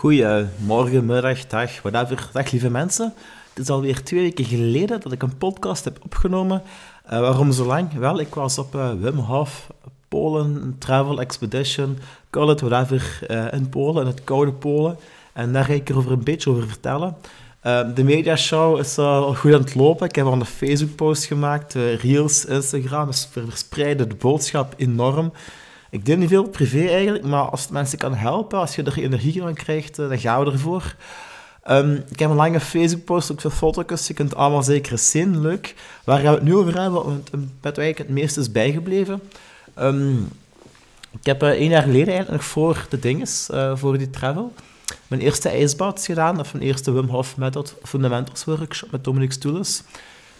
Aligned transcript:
Goedemorgen, 0.00 1.06
middag, 1.06 1.46
dag, 1.46 1.82
whatever. 1.82 2.28
Dag 2.32 2.50
lieve 2.50 2.70
mensen. 2.70 3.14
Het 3.48 3.58
is 3.58 3.68
alweer 3.68 4.02
twee 4.02 4.20
weken 4.20 4.44
geleden 4.44 5.00
dat 5.00 5.12
ik 5.12 5.22
een 5.22 5.36
podcast 5.36 5.84
heb 5.84 5.98
opgenomen. 6.04 6.62
Uh, 7.12 7.20
waarom 7.20 7.52
zo 7.52 7.64
lang? 7.64 7.92
Wel, 7.92 8.20
ik 8.20 8.34
was 8.34 8.58
op 8.58 8.74
uh, 8.74 8.90
Wim 9.00 9.16
Hof, 9.16 9.66
Polen, 10.08 10.76
Travel 10.78 11.20
Expedition, 11.20 11.98
call 12.30 12.50
it 12.50 12.60
whatever, 12.60 13.20
uh, 13.30 13.52
in 13.52 13.68
Polen, 13.68 14.02
in 14.02 14.06
het 14.06 14.24
koude 14.24 14.52
Polen. 14.52 14.96
En 15.32 15.52
daar 15.52 15.64
ga 15.64 15.72
ik 15.72 15.88
erover 15.88 16.12
een 16.12 16.24
beetje 16.24 16.50
over 16.50 16.68
vertellen. 16.68 17.16
de 17.94 18.04
mediashow 18.04 18.78
is 18.78 18.98
al 18.98 19.34
goed 19.34 19.54
aan 19.54 19.60
het 19.60 19.74
lopen. 19.74 20.06
Ik 20.06 20.14
heb 20.14 20.26
al 20.26 20.32
een 20.32 20.44
Facebook-post 20.44 21.24
gemaakt, 21.24 21.74
Reels, 21.74 22.44
Instagram. 22.44 23.06
Dus 23.06 23.28
verspreiden 23.30 24.08
de 24.08 24.14
boodschap 24.14 24.74
enorm. 24.76 25.32
Ik 25.90 26.06
deel 26.06 26.16
niet 26.16 26.28
veel 26.28 26.48
privé 26.48 26.86
eigenlijk, 26.86 27.24
maar 27.24 27.42
als 27.42 27.62
het 27.62 27.70
mensen 27.70 27.98
kan 27.98 28.14
helpen, 28.14 28.58
als 28.58 28.74
je 28.74 28.82
er 28.82 28.98
energie 28.98 29.40
van 29.40 29.54
krijgt, 29.54 29.96
dan 29.96 30.18
gaan 30.18 30.44
we 30.44 30.50
ervoor. 30.50 30.94
Um, 31.70 32.04
ik 32.08 32.18
heb 32.18 32.30
een 32.30 32.36
lange 32.36 32.60
Facebook-post, 32.60 33.32
ook 33.32 33.40
veel 33.40 33.50
foto's. 33.50 34.06
Je 34.06 34.14
kunt 34.14 34.30
het 34.30 34.38
allemaal 34.38 34.62
zeker 34.62 34.98
zien, 34.98 35.40
leuk. 35.40 35.74
Waar 36.04 36.18
gaan 36.18 36.30
we 36.32 36.38
het 36.38 36.42
nu 36.42 36.56
over 36.56 36.80
hebben? 36.80 37.04
Want 37.04 37.30
het 37.30 37.78
eigenlijk 37.78 37.98
het 37.98 38.08
meeste 38.08 38.40
is 38.40 38.52
bijgebleven. 38.52 39.20
Um, 39.78 40.28
ik 41.20 41.26
heb 41.26 41.42
uh, 41.42 41.48
één 41.48 41.68
jaar 41.68 41.82
geleden 41.82 42.08
eigenlijk 42.08 42.42
nog 42.42 42.44
voor 42.44 42.86
de 42.88 42.98
dinges, 42.98 43.48
voor 43.74 43.98
die 43.98 44.10
travel, 44.10 44.52
mijn 45.06 45.20
eerste 45.20 45.48
ijsbad 45.48 46.04
gedaan, 46.04 46.40
of 46.40 46.52
mijn 46.52 46.64
eerste 46.64 46.92
Wim 46.92 47.08
Hof 47.08 47.36
Method 47.36 47.74
Fundamentals 47.82 48.44
Workshop 48.44 48.90
met 48.90 49.04
Dominic 49.04 49.32
Stoelis. 49.32 49.82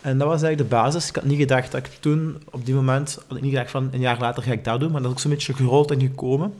En 0.00 0.18
dat 0.18 0.28
was 0.28 0.42
eigenlijk 0.42 0.70
de 0.70 0.76
basis. 0.76 1.08
Ik 1.08 1.14
had 1.14 1.24
niet 1.24 1.38
gedacht 1.38 1.72
dat 1.72 1.86
ik 1.86 1.92
toen, 2.00 2.42
op 2.50 2.66
die 2.66 2.74
moment, 2.74 3.18
had 3.28 3.36
ik 3.36 3.42
niet 3.42 3.52
gedacht 3.52 3.70
van 3.70 3.88
een 3.92 4.00
jaar 4.00 4.18
later 4.18 4.42
ga 4.42 4.52
ik 4.52 4.64
dat 4.64 4.80
doen, 4.80 4.90
maar 4.90 5.02
dat 5.02 5.10
is 5.10 5.16
ook 5.16 5.22
zo'n 5.22 5.30
beetje 5.30 5.54
gerold 5.54 5.90
en 5.90 6.00
gekomen. 6.00 6.54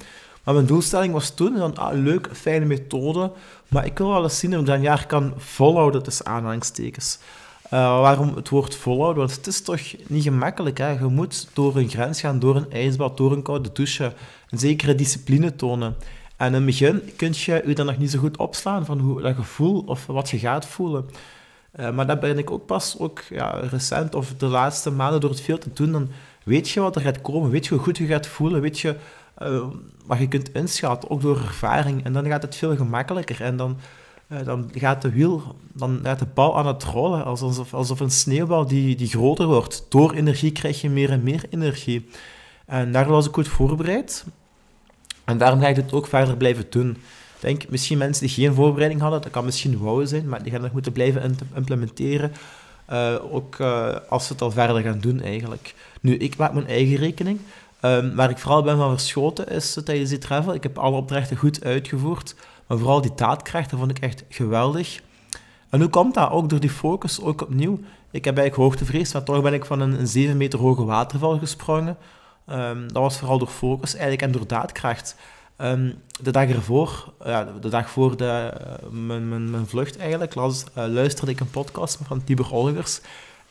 Maar 0.44 0.54
mijn 0.54 0.66
doelstelling 0.66 1.12
was 1.12 1.30
toen, 1.30 1.54
dan, 1.54 1.76
ah, 1.76 1.94
leuk, 1.94 2.28
fijne 2.32 2.64
methode, 2.64 3.30
maar 3.68 3.86
ik 3.86 3.98
wil 3.98 4.08
wel 4.08 4.22
eens 4.22 4.38
zien 4.38 4.54
of 4.54 4.60
ik 4.60 4.66
dat 4.66 4.74
een 4.74 4.82
jaar 4.82 5.06
kan 5.06 5.34
volhouden 5.36 6.02
tussen 6.02 6.26
aanhalingstekens. 6.26 7.18
Uh, 7.64 8.00
waarom 8.00 8.34
het 8.34 8.48
woord 8.48 8.74
volhouden? 8.74 9.22
Want 9.22 9.36
het 9.36 9.46
is 9.46 9.62
toch 9.62 9.80
niet 10.06 10.22
gemakkelijk. 10.22 10.78
Hè? 10.78 10.88
Je 10.88 11.04
moet 11.04 11.48
door 11.52 11.76
een 11.76 11.88
grens 11.88 12.20
gaan, 12.20 12.38
door 12.38 12.56
een 12.56 12.70
ijsbad, 12.72 13.16
door 13.16 13.32
een 13.32 13.42
koude 13.42 13.72
douche, 13.72 14.12
een 14.50 14.58
zekere 14.58 14.94
discipline 14.94 15.56
tonen. 15.56 15.96
En 16.36 16.46
in 16.46 16.54
het 16.54 16.64
begin 16.64 17.02
kun 17.16 17.32
je 17.32 17.62
je 17.66 17.74
dan 17.74 17.86
nog 17.86 17.98
niet 17.98 18.10
zo 18.10 18.18
goed 18.18 18.36
opslaan 18.36 18.84
van 18.84 18.98
hoe 18.98 19.22
dat 19.22 19.34
gevoel 19.34 19.82
of 19.86 20.06
wat 20.06 20.30
je 20.30 20.38
gaat 20.38 20.66
voelen. 20.66 21.04
Uh, 21.78 21.90
maar 21.90 22.06
dat 22.06 22.20
ben 22.20 22.38
ik 22.38 22.50
ook 22.50 22.66
pas 22.66 22.96
ook, 22.98 23.22
ja, 23.30 23.50
recent 23.50 24.14
of 24.14 24.34
de 24.34 24.46
laatste 24.46 24.90
maanden 24.90 25.20
door 25.20 25.30
het 25.30 25.40
veel 25.40 25.58
te 25.58 25.72
doen. 25.72 25.92
Dan 25.92 26.08
weet 26.42 26.68
je 26.68 26.80
wat 26.80 26.96
er 26.96 27.02
gaat 27.02 27.20
komen, 27.20 27.50
weet 27.50 27.66
je 27.66 27.74
hoe 27.74 27.82
goed 27.82 27.98
je 27.98 28.06
gaat 28.06 28.26
voelen, 28.26 28.60
weet 28.60 28.80
je 28.80 28.96
uh, 29.42 29.64
wat 30.06 30.18
je 30.18 30.28
kunt 30.28 30.52
inschatten, 30.52 31.10
ook 31.10 31.20
door 31.20 31.36
ervaring. 31.36 32.04
En 32.04 32.12
dan 32.12 32.26
gaat 32.26 32.42
het 32.42 32.56
veel 32.56 32.76
gemakkelijker. 32.76 33.42
En 33.42 33.56
dan, 33.56 33.78
uh, 34.28 34.38
dan 34.44 34.70
gaat 34.74 35.02
de 35.02 35.10
wiel, 35.10 35.56
dan 35.72 36.00
gaat 36.02 36.18
de 36.18 36.26
bal 36.34 36.58
aan 36.58 36.66
het 36.66 36.84
rollen, 36.84 37.24
alsof, 37.24 37.74
alsof 37.74 38.00
een 38.00 38.10
sneeuwbal 38.10 38.66
die, 38.66 38.96
die 38.96 39.08
groter 39.08 39.46
wordt. 39.46 39.86
Door 39.88 40.12
energie 40.12 40.52
krijg 40.52 40.80
je 40.80 40.90
meer 40.90 41.10
en 41.10 41.22
meer 41.22 41.44
energie. 41.50 42.08
En 42.66 42.92
daar 42.92 43.08
was 43.08 43.26
ik 43.26 43.34
goed 43.34 43.48
voorbereid. 43.48 44.24
En 45.24 45.38
daarom 45.38 45.60
ga 45.60 45.68
ik 45.68 45.76
het 45.76 45.92
ook 45.92 46.06
verder 46.06 46.36
blijven 46.36 46.66
doen 46.70 46.96
denk, 47.40 47.68
misschien 47.68 47.98
mensen 47.98 48.26
die 48.26 48.34
geen 48.34 48.54
voorbereiding 48.54 49.00
hadden, 49.00 49.22
dat 49.22 49.30
kan 49.30 49.44
misschien 49.44 49.78
wou 49.78 50.06
zijn, 50.06 50.28
maar 50.28 50.42
die 50.42 50.52
gaan 50.52 50.60
nog 50.60 50.72
moeten 50.72 50.92
blijven 50.92 51.36
implementeren. 51.54 52.32
Uh, 52.92 53.14
ook 53.30 53.56
uh, 53.58 53.96
als 54.08 54.26
ze 54.26 54.32
het 54.32 54.42
al 54.42 54.50
verder 54.50 54.82
gaan 54.82 55.00
doen 55.00 55.22
eigenlijk. 55.22 55.74
Nu, 56.00 56.16
ik 56.16 56.36
maak 56.36 56.52
mijn 56.52 56.66
eigen 56.66 56.96
rekening. 56.96 57.40
Um, 57.82 58.14
waar 58.14 58.30
ik 58.30 58.38
vooral 58.38 58.62
ben 58.62 58.76
van 58.76 58.98
verschoten 58.98 59.48
is 59.48 59.78
tijdens 59.84 60.10
die 60.10 60.18
travel. 60.18 60.54
Ik 60.54 60.62
heb 60.62 60.78
alle 60.78 60.96
opdrachten 60.96 61.36
goed 61.36 61.64
uitgevoerd, 61.64 62.34
maar 62.66 62.78
vooral 62.78 63.00
die 63.00 63.14
daadkracht, 63.14 63.70
dat 63.70 63.78
vond 63.78 63.90
ik 63.90 63.98
echt 63.98 64.24
geweldig. 64.28 65.00
En 65.68 65.80
hoe 65.80 65.88
komt 65.88 66.14
dat? 66.14 66.30
Ook 66.30 66.48
door 66.48 66.60
die 66.60 66.70
focus, 66.70 67.20
ook 67.20 67.42
opnieuw. 67.42 67.80
Ik 68.10 68.24
heb 68.24 68.36
eigenlijk 68.38 68.68
hoogtevrees, 68.68 69.12
maar 69.12 69.22
toch 69.22 69.42
ben 69.42 69.54
ik 69.54 69.64
van 69.64 69.80
een, 69.80 69.98
een 69.98 70.06
7 70.06 70.36
meter 70.36 70.58
hoge 70.58 70.84
waterval 70.84 71.38
gesprongen. 71.38 71.96
Um, 72.50 72.92
dat 72.92 73.02
was 73.02 73.18
vooral 73.18 73.38
door 73.38 73.48
focus 73.48 73.92
eigenlijk 73.92 74.22
en 74.22 74.32
door 74.32 74.46
daadkracht. 74.46 75.16
Um, 75.62 75.94
de 76.20 76.30
dag 76.30 76.48
ervoor, 76.48 77.12
ja, 77.24 77.44
de 77.60 77.68
dag 77.68 77.90
voor 77.90 78.16
de, 78.16 78.52
uh, 78.60 78.90
mijn, 78.90 79.28
mijn, 79.28 79.50
mijn, 79.50 79.66
vlucht 79.66 79.96
eigenlijk, 79.96 80.34
las, 80.34 80.64
uh, 80.78 80.86
luisterde 80.86 81.32
ik 81.32 81.40
een 81.40 81.50
podcast 81.50 81.98
van 82.02 82.24
Tibor 82.24 82.52
Olgers. 82.52 83.00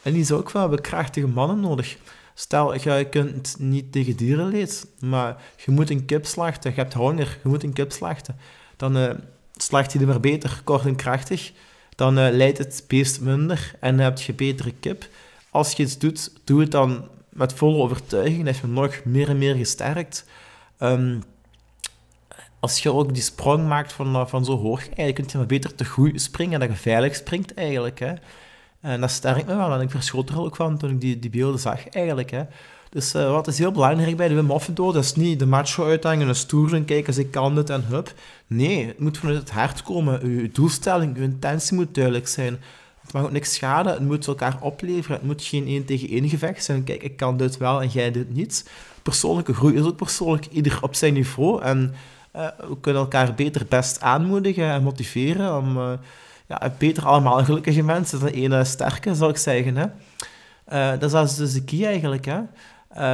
En 0.01 0.13
die 0.13 0.23
zei 0.23 0.39
ook 0.39 0.49
van, 0.49 0.61
we 0.61 0.67
hebben 0.67 0.85
krachtige 0.85 1.27
mannen 1.27 1.59
nodig. 1.59 1.97
Stel, 2.33 2.73
je 2.73 3.07
kunt 3.09 3.55
niet 3.59 3.91
tegen 3.91 4.15
dieren 4.15 4.47
leed, 4.47 4.87
maar 4.99 5.37
je 5.65 5.71
moet 5.71 5.89
een 5.89 6.05
kip 6.05 6.25
slachten, 6.25 6.71
je 6.71 6.75
hebt 6.75 6.93
honger, 6.93 7.37
je 7.43 7.49
moet 7.49 7.63
een 7.63 7.73
kip 7.73 7.91
slachten. 7.91 8.35
Dan 8.75 8.97
uh, 8.97 9.09
slacht 9.55 9.93
je 9.93 9.99
er 9.99 10.07
maar 10.07 10.19
beter, 10.19 10.61
kort 10.63 10.85
en 10.85 10.95
krachtig. 10.95 11.51
Dan 11.95 12.13
leidt 12.13 12.57
het 12.57 12.83
beest 12.87 13.21
minder 13.21 13.75
en 13.79 13.95
dan 13.95 14.05
heb 14.05 14.19
je 14.19 14.33
betere 14.33 14.73
kip. 14.79 15.07
Als 15.49 15.71
je 15.71 15.83
iets 15.83 15.97
doet, 15.97 16.31
doe 16.43 16.59
het 16.59 16.71
dan 16.71 17.07
met 17.29 17.53
volle 17.53 17.77
overtuiging, 17.77 18.37
dan 18.37 18.53
heb 18.53 18.61
je 18.61 18.67
nog 18.67 19.03
meer 19.03 19.29
en 19.29 19.37
meer 19.37 19.55
gesterkt. 19.55 20.25
Um, 20.79 21.23
als 22.59 22.83
je 22.83 22.93
ook 22.93 23.13
die 23.13 23.23
sprong 23.23 23.67
maakt 23.67 23.93
van, 23.93 24.15
eh, 24.15 24.25
van 24.25 24.45
zo 24.45 24.57
hoog, 24.57 24.79
eigenlijk 24.79 25.15
kun 25.15 25.25
je 25.27 25.37
maar 25.37 25.45
beter 25.45 25.75
te 25.75 25.85
goed 25.85 26.21
springen, 26.21 26.59
dat 26.59 26.69
je 26.69 26.75
veilig 26.75 27.15
springt 27.15 27.53
eigenlijk. 27.53 27.99
Hè. 27.99 28.13
En 28.81 29.01
dat 29.01 29.11
sterkt 29.11 29.47
me 29.47 29.55
wel 29.55 29.73
en 29.73 29.81
ik 29.81 29.89
verschot 29.89 30.29
er 30.29 30.41
ook 30.41 30.55
van 30.55 30.77
toen 30.77 30.89
ik 30.89 31.01
die, 31.01 31.19
die 31.19 31.29
beelden 31.29 31.59
zag 31.59 31.89
eigenlijk. 31.89 32.31
Hè. 32.31 32.43
Dus 32.89 33.15
uh, 33.15 33.31
wat 33.31 33.47
is 33.47 33.57
heel 33.57 33.71
belangrijk 33.71 34.17
bij 34.17 34.27
de 34.27 34.33
Wim 34.33 34.49
Hof 34.49 34.65
dat 34.65 34.95
is 34.95 35.15
niet 35.15 35.39
de 35.39 35.45
macho 35.45 35.85
uithangen, 35.85 36.27
een 36.27 36.35
stoer 36.35 36.69
zijn, 36.69 36.85
kijken, 36.85 37.19
ik 37.19 37.31
kan 37.31 37.55
het 37.55 37.69
en 37.69 37.83
hup. 37.87 38.13
Nee, 38.47 38.87
het 38.87 38.99
moet 38.99 39.17
vanuit 39.17 39.37
het 39.37 39.49
hart 39.49 39.83
komen. 39.83 40.41
Je 40.41 40.49
doelstelling, 40.51 41.17
je 41.17 41.21
intentie 41.21 41.75
moet 41.75 41.95
duidelijk 41.95 42.27
zijn. 42.27 42.59
Het 43.01 43.13
mag 43.13 43.23
ook 43.23 43.31
niks 43.31 43.53
schaden, 43.53 43.93
het 43.93 44.01
moet 44.01 44.27
elkaar 44.27 44.57
opleveren. 44.61 45.17
Het 45.17 45.25
moet 45.25 45.43
geen 45.43 45.67
één 45.67 45.85
tegen 45.85 46.09
één 46.09 46.29
gevecht 46.29 46.63
zijn. 46.63 46.83
Kijk, 46.83 47.03
ik 47.03 47.17
kan 47.17 47.37
dit 47.37 47.57
wel 47.57 47.81
en 47.81 47.87
jij 47.87 48.11
dit 48.11 48.33
niet. 48.33 48.69
Persoonlijke 49.03 49.53
groei 49.53 49.75
is 49.75 49.83
ook 49.83 49.95
persoonlijk, 49.95 50.45
ieder 50.51 50.79
op 50.81 50.95
zijn 50.95 51.13
niveau. 51.13 51.61
En 51.61 51.93
uh, 52.35 52.47
we 52.57 52.79
kunnen 52.81 53.01
elkaar 53.01 53.33
beter 53.33 53.65
best 53.69 54.01
aanmoedigen 54.01 54.69
en 54.69 54.83
motiveren 54.83 55.57
om 55.57 55.77
uh, 55.77 55.91
ja, 56.47 56.73
beter 56.77 57.05
allemaal 57.05 57.43
gelukkige 57.43 57.83
mensen 57.83 58.19
dan 58.19 58.29
één 58.29 58.65
sterke, 58.65 59.15
zou 59.15 59.31
ik 59.31 59.37
zeggen. 59.37 59.75
Hè. 59.75 60.97
Dat 60.97 61.13
is 61.13 61.35
dus 61.35 61.53
de 61.53 61.63
key 61.63 61.85
eigenlijk. 61.85 62.25
Hè. 62.25 62.39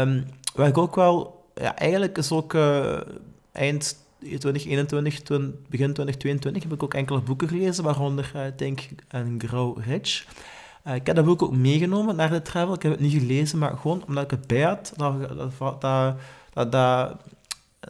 Um, 0.02 0.26
wat 0.56 0.68
ik 0.68 0.78
ook 0.78 0.96
wel... 0.96 1.44
Ja, 1.56 1.76
eigenlijk 1.76 2.18
is 2.18 2.32
ook 2.32 2.54
eind 3.52 3.98
2021, 4.20 5.22
begin 5.70 5.94
2022 5.94 6.64
heb 6.64 6.74
ik 6.74 6.84
ook 6.84 6.94
enkele 6.94 7.22
boeken 7.22 7.48
gelezen, 7.48 7.84
waaronder 7.84 8.54
Think 8.56 8.80
and 9.10 9.44
Grow 9.44 9.78
Rich. 9.80 10.26
ik 10.94 11.08
heb 11.08 11.16
dat 11.16 11.26
boek 11.26 11.42
ook 11.42 11.56
meegenomen 11.56 12.16
naar 12.16 12.30
de 12.30 12.42
travel. 12.42 12.74
Ik 12.74 12.82
heb 12.82 12.92
het 12.92 13.02
niet 13.02 13.14
gelezen, 13.14 13.58
maar 13.58 13.78
gewoon 13.78 14.04
omdat 14.08 14.24
ik 14.24 14.32
het 14.32 14.48
bij 14.48 14.62
had, 14.62 14.94
dat, 14.96 15.38
dat, 15.80 15.82
dat, 16.54 16.72
dat 16.72 17.16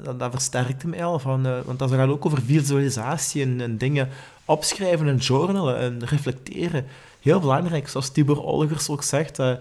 dat, 0.04 0.20
dat 0.20 0.32
versterkte 0.32 0.88
mij 0.88 1.06
al. 1.06 1.20
Van, 1.20 1.48
uh, 1.48 1.60
want 1.66 1.80
dat 1.80 1.92
gaat 1.92 2.10
ook 2.10 2.26
over 2.26 2.42
visualisatie 2.42 3.42
en, 3.42 3.62
en, 3.62 3.78
dingen 3.78 4.10
opschrijven 4.46 5.08
en 5.08 5.18
journalen 5.18 5.78
en 5.78 6.06
reflecteren. 6.06 6.86
Heel 7.22 7.40
belangrijk, 7.40 7.88
zoals 7.88 8.10
Tibor 8.10 8.44
Olgers 8.44 8.90
ook 8.90 9.04
zegt. 9.04 9.40
Uh, 9.40 9.52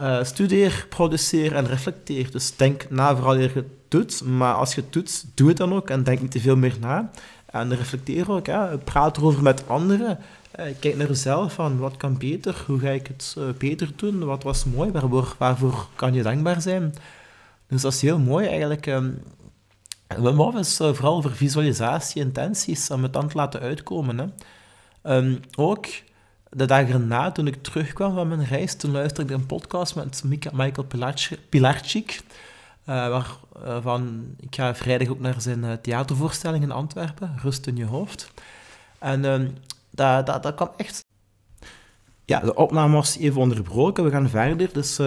uh, 0.00 0.24
studeer, 0.24 0.86
produceer 0.88 1.54
en 1.54 1.66
reflecteer. 1.66 2.30
Dus 2.30 2.56
denk 2.56 2.90
na 2.90 3.16
vooral 3.16 3.36
eer 3.36 3.50
je 3.54 3.54
het 3.54 3.66
doet. 3.88 4.24
Maar 4.24 4.54
als 4.54 4.74
je 4.74 4.80
het 4.80 4.92
doet, 4.92 5.24
doe 5.34 5.48
het 5.48 5.56
dan 5.56 5.74
ook 5.74 5.90
en 5.90 6.02
denk 6.02 6.20
niet 6.20 6.30
te 6.30 6.40
veel 6.40 6.56
meer 6.56 6.76
na. 6.80 7.10
En 7.46 7.76
reflecteer 7.76 8.30
ook. 8.30 8.46
Hè. 8.46 8.78
Praat 8.78 9.16
erover 9.16 9.42
met 9.42 9.68
anderen. 9.68 10.18
kijk 10.80 10.96
naar 10.96 11.06
jezelf 11.06 11.52
van 11.52 11.78
wat 11.78 11.96
kan 11.96 12.18
beter, 12.18 12.64
hoe 12.66 12.78
ga 12.78 12.88
ik 12.88 13.06
het 13.06 13.36
beter 13.58 13.90
doen, 13.96 14.24
wat 14.24 14.42
was 14.42 14.64
mooi, 14.64 14.90
waarvoor, 14.90 15.34
waarvoor 15.38 15.86
kan 15.94 16.14
je 16.14 16.22
dankbaar 16.22 16.60
zijn. 16.60 16.94
Dus 17.68 17.82
dat 17.82 17.92
is 17.92 18.00
heel 18.00 18.18
mooi 18.18 18.46
eigenlijk. 18.46 18.86
Um, 18.86 19.22
Wim 20.06 20.36
Hof 20.36 20.54
is 20.54 20.76
vooral 20.76 21.22
voor 21.22 21.34
visualisatie, 21.34 22.22
intenties, 22.22 22.90
om 22.90 23.02
het 23.02 23.12
dan 23.12 23.28
te 23.28 23.36
laten 23.36 23.60
uitkomen. 23.60 24.18
Hè. 24.18 24.26
Um, 25.16 25.40
ook 25.56 25.86
de 26.50 26.64
dag 26.64 26.88
erna, 26.88 27.32
toen 27.32 27.46
ik 27.46 27.62
terugkwam 27.62 28.14
van 28.14 28.28
mijn 28.28 28.44
reis, 28.44 28.74
toen 28.74 28.90
luisterde 28.90 29.34
ik 29.34 29.40
een 29.40 29.46
podcast 29.46 29.94
met 29.94 30.22
Michael 30.52 30.86
Pilarczyk. 31.48 32.20
Uh, 32.88 33.22
waarvan 33.64 34.06
uh, 34.06 34.46
ik 34.46 34.54
ga 34.54 34.74
vrijdag 34.74 35.08
ook 35.08 35.20
naar 35.20 35.40
zijn 35.40 35.80
theatervoorstelling 35.80 36.62
in 36.62 36.70
Antwerpen, 36.70 37.34
Rust 37.42 37.66
in 37.66 37.76
je 37.76 37.84
hoofd. 37.84 38.30
En 38.98 39.24
um, 39.24 39.54
dat, 39.90 40.26
dat, 40.26 40.42
dat 40.42 40.54
kwam 40.54 40.70
echt... 40.76 41.04
Ja, 42.24 42.40
de 42.40 42.54
opname 42.54 42.94
was 42.94 43.16
even 43.16 43.40
onderbroken, 43.40 44.04
we 44.04 44.10
gaan 44.10 44.28
verder. 44.28 44.72
Dus 44.72 45.00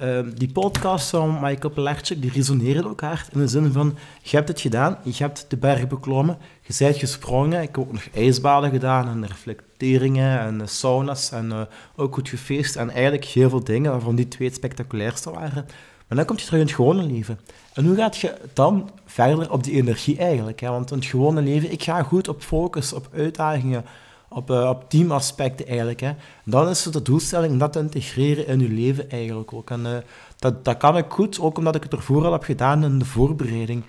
Ehm, 0.00 0.30
die 0.34 0.52
podcast 0.52 1.10
van 1.10 1.38
Michael 1.40 1.72
Pelarczyk, 1.74 2.22
die 2.22 2.30
resoneren 2.30 2.86
ook 2.86 3.00
hard 3.00 3.32
in 3.32 3.40
de 3.40 3.48
zin 3.48 3.72
van, 3.72 3.96
je 4.22 4.36
hebt 4.36 4.48
het 4.48 4.60
gedaan, 4.60 4.98
je 5.02 5.12
hebt 5.16 5.46
de 5.48 5.56
berg 5.56 5.88
beklommen, 5.88 6.38
je 6.66 6.74
bent 6.78 6.96
gesprongen, 6.96 7.62
ik 7.62 7.68
heb 7.68 7.78
ook 7.78 7.92
nog 7.92 8.08
ijsbaden 8.14 8.70
gedaan 8.70 9.08
en 9.08 9.26
reflecteringen 9.26 10.40
en 10.40 10.68
saunas 10.68 11.30
en 11.30 11.46
uh, 11.46 11.60
ook 11.96 12.14
goed 12.14 12.28
gefeest 12.28 12.76
en 12.76 12.90
eigenlijk 12.90 13.24
heel 13.24 13.48
veel 13.48 13.64
dingen, 13.64 13.90
waarvan 13.90 14.14
die 14.14 14.28
twee 14.28 14.48
het 14.48 14.56
spectaculairste 14.56 15.30
waren. 15.30 15.66
Maar 16.08 16.18
dan 16.18 16.24
kom 16.24 16.36
je 16.36 16.44
terug 16.44 16.60
in 16.60 16.66
het 16.66 16.74
gewone 16.74 17.02
leven. 17.02 17.40
En 17.72 17.84
hoe 17.86 17.96
gaat 17.96 18.16
je 18.16 18.34
dan 18.52 18.90
verder 19.04 19.52
op 19.52 19.64
die 19.64 19.74
energie 19.74 20.18
eigenlijk? 20.18 20.60
Hè? 20.60 20.70
Want 20.70 20.90
in 20.90 20.96
het 20.96 21.06
gewone 21.06 21.42
leven, 21.42 21.72
ik 21.72 21.82
ga 21.82 22.02
goed 22.02 22.28
op 22.28 22.42
focus, 22.42 22.92
op 22.92 23.08
uitdagingen, 23.14 23.84
op, 24.32 24.50
uh, 24.50 24.68
op 24.68 24.90
teamaspecten 24.90 25.66
eigenlijk. 25.66 26.00
Hè? 26.00 26.12
Dan 26.44 26.68
is 26.68 26.84
het 26.84 26.92
de 26.92 27.02
doelstelling 27.02 27.58
dat 27.58 27.72
te 27.72 27.78
integreren 27.78 28.46
in 28.46 28.60
je 28.60 28.68
leven 28.68 29.10
eigenlijk 29.10 29.52
ook. 29.52 29.70
En 29.70 29.80
uh, 29.80 29.90
dat, 30.38 30.64
dat 30.64 30.76
kan 30.76 30.96
ik 30.96 31.06
goed, 31.08 31.40
ook 31.40 31.58
omdat 31.58 31.74
ik 31.74 31.82
het 31.82 31.92
ervoor 31.92 32.24
al 32.24 32.32
heb 32.32 32.42
gedaan 32.42 32.84
in 32.84 32.98
de 32.98 33.04
voorbereiding. 33.04 33.84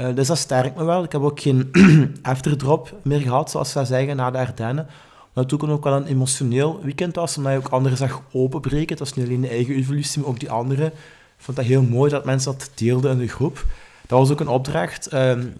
Uh, 0.00 0.14
dus 0.14 0.26
dat 0.26 0.38
sterkt 0.38 0.76
me 0.76 0.84
wel. 0.84 1.04
Ik 1.04 1.12
heb 1.12 1.22
ook 1.22 1.40
geen 1.40 1.70
afterdrop 2.22 2.94
meer 3.02 3.20
gehad, 3.20 3.50
zoals 3.50 3.70
ze 3.70 3.84
zeggen, 3.84 4.16
na 4.16 4.30
de 4.30 4.38
Ardennen. 4.38 4.86
Maar 5.32 5.46
toen 5.46 5.70
ook 5.70 5.84
wel 5.84 5.92
een 5.92 6.06
emotioneel 6.06 6.80
weekend 6.82 7.16
was, 7.16 7.36
omdat 7.36 7.52
je 7.52 7.58
ook 7.58 7.68
anderen 7.68 7.98
zag 7.98 8.22
openbreken. 8.32 8.88
Het 8.88 8.98
was 8.98 9.14
niet 9.14 9.26
alleen 9.26 9.40
de 9.40 9.48
eigen 9.48 9.74
evolutie, 9.74 10.20
maar 10.20 10.30
ook 10.30 10.40
die 10.40 10.50
andere. 10.50 10.84
Ik 10.86 10.92
vond 11.36 11.56
dat 11.56 11.66
heel 11.66 11.82
mooi 11.82 12.10
dat 12.10 12.24
mensen 12.24 12.52
dat 12.52 12.70
deelden 12.74 13.12
in 13.12 13.18
de 13.18 13.28
groep. 13.28 13.64
Dat 14.06 14.18
was 14.18 14.30
ook 14.30 14.40
een 14.40 14.48
opdracht 14.48 15.12
um, 15.12 15.54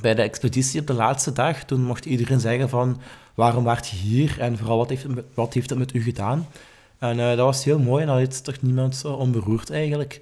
bij 0.00 0.14
de 0.14 0.22
expeditie 0.22 0.80
op 0.80 0.86
de 0.86 0.92
laatste 0.92 1.32
dag. 1.32 1.64
Toen 1.64 1.82
mocht 1.82 2.04
iedereen 2.04 2.40
zeggen 2.40 2.68
van, 2.68 3.00
waarom 3.36 3.64
waart 3.64 3.88
je 3.88 3.96
hier? 3.96 4.40
En 4.40 4.58
vooral, 4.58 4.76
wat 4.76 4.88
heeft 4.88 5.02
het 5.02 5.14
met, 5.14 5.24
wat 5.34 5.54
heeft 5.54 5.70
het 5.70 5.78
met 5.78 5.94
u 5.94 6.02
gedaan? 6.02 6.46
En 6.98 7.18
uh, 7.18 7.28
dat 7.28 7.38
was 7.38 7.64
heel 7.64 7.78
mooi 7.78 8.02
en 8.02 8.08
dat 8.08 8.16
heeft 8.16 8.44
toch 8.44 8.60
niemand 8.60 8.96
zo 8.96 9.12
onberoerd 9.12 9.70
eigenlijk. 9.70 10.20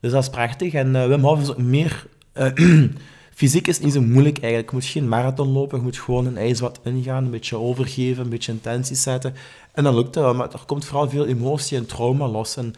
Dus 0.00 0.12
dat 0.12 0.22
is 0.22 0.30
prachtig. 0.30 0.72
En 0.72 0.94
uh, 0.94 1.06
Wim 1.06 1.22
Hof 1.22 1.40
is 1.40 1.50
ook 1.50 1.58
meer... 1.58 2.06
Uh, 2.34 2.84
fysiek 3.34 3.66
is 3.66 3.80
niet 3.80 3.92
zo 3.92 4.00
moeilijk 4.00 4.38
eigenlijk. 4.38 4.70
Je 4.70 4.76
moet 4.76 4.84
geen 4.84 5.08
marathon 5.08 5.48
lopen, 5.48 5.78
je 5.78 5.84
moet 5.84 5.98
gewoon 5.98 6.26
een 6.26 6.36
ijsbad 6.36 6.80
ingaan, 6.84 7.24
een 7.24 7.30
beetje 7.30 7.56
overgeven, 7.56 8.24
een 8.24 8.30
beetje 8.30 8.52
intentie 8.52 8.96
zetten. 8.96 9.34
En 9.72 9.84
dan 9.84 9.94
lukt 9.94 10.14
wel, 10.14 10.34
maar 10.34 10.52
er 10.52 10.64
komt 10.66 10.84
vooral 10.84 11.08
veel 11.08 11.26
emotie 11.26 11.76
en 11.76 11.86
trauma 11.86 12.28
los. 12.28 12.56
En 12.56 12.74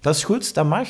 dat 0.00 0.14
is 0.14 0.24
goed, 0.24 0.54
dat 0.54 0.66
mag. 0.66 0.88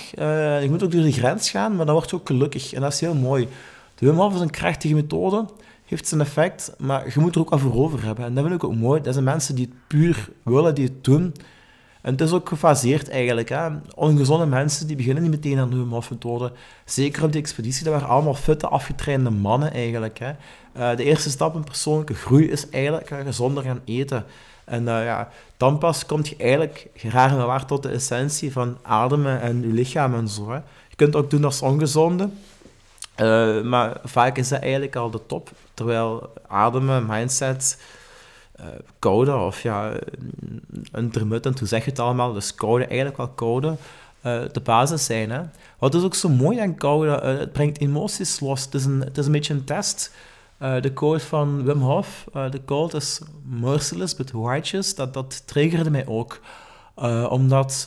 je 0.60 0.66
moet 0.70 0.82
ook 0.82 0.90
door 0.90 1.02
de 1.02 1.12
grens 1.12 1.50
gaan, 1.50 1.76
maar 1.76 1.86
dan 1.86 1.94
word 1.94 2.10
je 2.10 2.16
ook 2.16 2.26
gelukkig. 2.26 2.72
En 2.72 2.80
dat 2.80 2.92
is 2.92 3.00
heel 3.00 3.14
mooi. 3.14 3.48
De 3.94 4.06
Wim 4.06 4.16
Hof 4.16 4.34
is 4.34 4.40
een 4.40 4.50
krachtige 4.50 4.94
methode, 4.94 5.46
heeft 5.92 6.08
zijn 6.08 6.20
effect, 6.20 6.74
maar 6.78 7.06
je 7.14 7.20
moet 7.20 7.34
er 7.34 7.40
ook 7.40 7.50
wat 7.50 7.60
voor 7.60 7.74
over 7.74 8.04
hebben. 8.04 8.24
En 8.24 8.34
dat 8.34 8.44
vind 8.44 8.56
ik 8.56 8.64
ook 8.64 8.74
mooi. 8.74 9.00
Dat 9.00 9.12
zijn 9.12 9.24
mensen 9.24 9.54
die 9.54 9.64
het 9.64 9.74
puur 9.86 10.28
willen, 10.42 10.74
die 10.74 10.84
het 10.84 11.04
doen. 11.04 11.34
En 12.02 12.12
het 12.12 12.20
is 12.20 12.32
ook 12.32 12.48
gefaseerd 12.48 13.08
eigenlijk. 13.08 13.48
Hè. 13.48 13.68
Ongezonde 13.94 14.46
mensen 14.46 14.86
die 14.86 14.96
beginnen 14.96 15.22
niet 15.22 15.32
meteen 15.32 15.58
aan 15.58 15.70
de 15.70 15.76
Wim 15.76 15.88
methode. 15.88 16.52
Zeker 16.84 17.24
op 17.24 17.32
die 17.32 17.40
expeditie, 17.40 17.84
dat 17.84 17.92
waren 17.92 18.08
allemaal 18.08 18.34
fitte, 18.34 18.68
afgetrainde 18.68 19.30
mannen 19.30 19.72
eigenlijk. 19.72 20.18
Hè. 20.18 20.30
Uh, 20.76 20.96
de 20.96 21.04
eerste 21.04 21.30
stap 21.30 21.54
in 21.54 21.64
persoonlijke 21.64 22.14
groei 22.14 22.50
is 22.50 22.68
eigenlijk 22.70 23.10
gezonder 23.24 23.62
gaan 23.62 23.80
eten. 23.84 24.24
En 24.64 24.82
uh, 24.82 25.04
ja, 25.04 25.28
dan 25.56 25.78
pas 25.78 26.06
kom 26.06 26.20
je 26.22 26.36
eigenlijk 26.36 26.86
graag 26.94 27.30
en 27.30 27.46
waar 27.46 27.66
tot 27.66 27.82
de 27.82 27.88
essentie 27.88 28.52
van 28.52 28.76
ademen 28.82 29.40
en 29.40 29.60
je 29.60 29.66
lichaam 29.66 30.14
en 30.14 30.28
zo. 30.28 30.50
Hè. 30.50 30.56
Je 30.88 30.96
kunt 30.96 31.16
ook 31.16 31.30
doen 31.30 31.44
als 31.44 31.62
ongezonde. 31.62 32.28
Uh, 33.16 33.62
maar 33.62 33.96
vaak 34.04 34.38
is 34.38 34.48
dat 34.48 34.60
eigenlijk 34.60 34.96
al 34.96 35.10
de 35.10 35.20
top. 35.26 35.50
Terwijl 35.74 36.32
ademen, 36.46 37.06
mindset, 37.06 37.82
uh, 38.60 38.66
code 38.98 39.36
of 39.36 39.62
ja, 39.62 39.92
intermittent, 40.92 41.58
hoe 41.58 41.68
zeg 41.68 41.84
je 41.84 41.90
het 41.90 41.98
allemaal? 41.98 42.32
Dus 42.32 42.54
code, 42.54 42.86
eigenlijk 42.86 43.16
wel 43.16 43.34
code, 43.34 43.68
uh, 43.68 44.42
de 44.52 44.60
basis 44.60 45.04
zijn. 45.04 45.30
Hè? 45.30 45.40
Wat 45.78 45.94
is 45.94 46.02
ook 46.02 46.14
zo 46.14 46.28
mooi 46.28 46.58
aan 46.58 46.76
code, 46.76 47.10
het 47.10 47.52
brengt 47.52 47.80
emoties 47.80 48.40
los. 48.40 48.64
Het 48.64 48.74
is 48.74 48.84
een, 48.84 49.00
het 49.00 49.18
is 49.18 49.26
een 49.26 49.32
beetje 49.32 49.54
een 49.54 49.64
test. 49.64 50.14
de 50.58 50.92
code 50.94 51.20
van 51.20 51.64
Wim 51.64 51.80
Hof, 51.80 52.24
de 52.50 52.60
code 52.64 52.96
is 52.96 53.20
merciless 53.44 54.16
but 54.16 54.30
righteous, 54.30 54.94
dat, 54.94 55.14
dat 55.14 55.46
triggerde 55.46 55.90
mij 55.90 56.06
ook. 56.06 56.40
omdat 57.28 57.86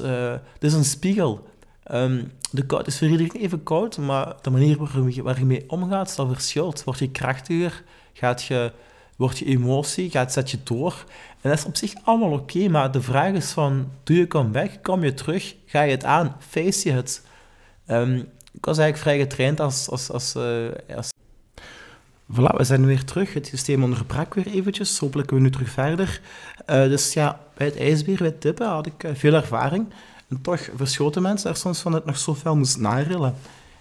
het 0.53 0.63
is 0.63 0.73
een 0.73 0.85
spiegel. 0.85 1.43
Um, 1.91 2.31
de 2.51 2.65
koud 2.65 2.87
is 2.87 2.97
voor 2.97 3.07
iedereen 3.07 3.41
even 3.41 3.63
koud, 3.63 3.97
maar 3.97 4.35
de 4.41 4.49
manier 4.49 4.77
waar 5.23 5.39
je 5.39 5.45
mee 5.45 5.63
omgaat, 5.67 6.15
dat 6.15 6.27
verschilt. 6.27 6.83
Word 6.83 6.99
je 6.99 7.11
krachtiger, 7.11 7.83
gaat 8.13 8.43
je 8.43 8.71
wordt 9.15 9.37
je 9.37 9.45
emotie, 9.45 10.09
gaat, 10.09 10.33
zet 10.33 10.51
je 10.51 10.57
door. 10.63 11.05
En 11.41 11.49
dat 11.49 11.59
is 11.59 11.65
op 11.65 11.75
zich 11.75 11.93
allemaal 12.03 12.31
oké, 12.31 12.67
maar 12.67 12.91
de 12.91 13.01
vraag 13.01 13.33
is 13.33 13.51
van, 13.51 13.91
doe 14.03 14.17
je 14.17 14.49
weg, 14.51 14.81
kom 14.81 15.03
je 15.03 15.13
terug, 15.13 15.55
ga 15.65 15.81
je 15.81 15.91
het 15.91 16.03
aan, 16.03 16.35
face 16.39 16.89
je 16.89 16.95
het? 16.95 17.21
Um, 17.87 18.15
ik 18.51 18.65
was 18.65 18.77
eigenlijk 18.77 18.97
vrij 18.97 19.17
getraind 19.19 19.59
als... 19.59 19.89
als, 19.89 20.11
als, 20.11 20.35
uh. 20.35 20.67
Voilà, 22.31 22.55
we 22.57 22.63
zijn 22.63 22.85
weer 22.85 23.03
terug. 23.03 23.33
Het 23.33 23.47
systeem 23.47 23.83
onderbrak 23.83 24.33
weer 24.33 24.47
eventjes. 24.47 24.99
Hopelijk 24.99 25.27
kunnen 25.27 25.45
we 25.45 25.57
nu 25.57 25.65
terug 25.65 25.73
verder. 25.73 26.21
Uh, 26.69 26.83
dus 26.83 27.13
ja, 27.13 27.39
bij 27.57 27.67
het 27.67 27.77
ijsbeer, 27.77 28.17
bij 28.17 28.31
tippen, 28.31 28.67
had 28.67 28.85
ik 28.85 29.03
uh, 29.03 29.11
veel 29.13 29.33
ervaring. 29.33 29.87
En 30.27 30.41
toch 30.41 30.69
verschoten 30.75 31.21
mensen 31.21 31.49
er 31.49 31.55
soms 31.55 31.79
van 31.79 31.93
het 31.93 32.05
nog 32.05 32.17
zoveel 32.17 32.55
moest 32.55 32.77
narillen. 32.77 33.35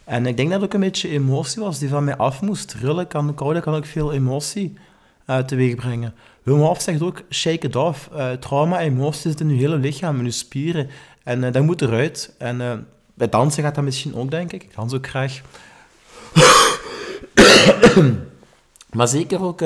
En 0.04 0.26
ik 0.26 0.36
denk 0.36 0.50
dat 0.50 0.60
het 0.60 0.68
ook 0.68 0.74
een 0.74 0.80
beetje 0.80 1.08
emotie 1.08 1.62
was 1.62 1.78
die 1.78 1.88
van 1.88 2.04
mij 2.04 2.16
af 2.16 2.40
moest. 2.40 2.72
Rillen 2.72 3.06
kan, 3.06 3.34
koude 3.34 3.60
kan 3.60 3.74
ook 3.74 3.86
veel 3.86 4.12
emotie 4.12 4.78
uh, 5.26 5.38
teweeg 5.38 5.74
brengen. 5.74 6.14
Wim 6.42 6.58
Hof 6.58 6.80
zegt 6.80 7.02
ook, 7.02 7.22
shake 7.30 7.66
it 7.66 7.76
off. 7.76 8.08
Uh, 8.14 8.32
trauma, 8.32 8.80
emoties 8.80 9.22
zitten 9.22 9.48
in 9.48 9.54
je 9.54 9.60
hele 9.60 9.76
lichaam, 9.76 10.18
in 10.18 10.24
je 10.24 10.30
spieren. 10.30 10.90
En 11.22 11.42
uh, 11.42 11.52
dat 11.52 11.62
moet 11.62 11.82
eruit. 11.82 12.34
En 12.38 12.86
bij 13.14 13.28
dansen 13.28 13.62
gaat 13.62 13.74
dat 13.74 13.84
misschien 13.84 14.14
ook, 14.14 14.30
denk 14.30 14.52
ik. 14.52 14.62
Ik 14.62 14.74
dans 14.74 14.94
ook 14.94 15.06
graag. 15.06 15.40
maar 18.96 19.08
zeker 19.08 19.42
ook... 19.42 19.58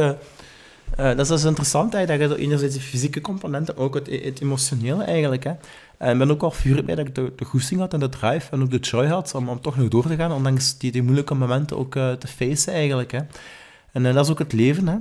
dat 0.96 1.18
is 1.18 1.28
dus 1.28 1.44
interessant, 1.44 1.92
hè, 1.92 2.06
dat 2.06 2.18
je 2.18 2.36
enerzijds 2.36 2.74
de 2.74 2.80
fysieke 2.80 3.20
componenten, 3.20 3.76
ook 3.76 3.94
het, 3.94 4.06
het 4.06 4.40
emotionele 4.40 5.04
eigenlijk. 5.04 5.44
Hè. 5.44 5.52
En 5.98 6.18
ben 6.18 6.30
ook 6.30 6.42
al 6.42 6.50
vurig 6.50 6.84
bij 6.84 6.94
dat 6.94 7.06
ik 7.06 7.14
de, 7.14 7.32
de 7.36 7.44
goesting 7.44 7.80
had 7.80 7.92
en 7.92 8.00
de 8.00 8.08
drive 8.08 8.50
en 8.50 8.62
ook 8.62 8.70
de 8.70 8.78
joy 8.78 9.06
had 9.06 9.34
om, 9.34 9.48
om 9.48 9.60
toch 9.60 9.76
nog 9.76 9.88
door 9.88 10.06
te 10.06 10.16
gaan, 10.16 10.32
ondanks 10.32 10.78
die, 10.78 10.92
die 10.92 11.02
moeilijke 11.02 11.34
momenten 11.34 11.78
ook 11.78 11.92
te 11.92 12.26
facen 12.36 12.72
eigenlijk. 12.72 13.12
Hè. 13.12 13.20
En 13.92 14.02
dat 14.02 14.24
is 14.24 14.30
ook 14.30 14.38
het 14.38 14.52
leven. 14.52 14.88
Hè. 14.88 14.96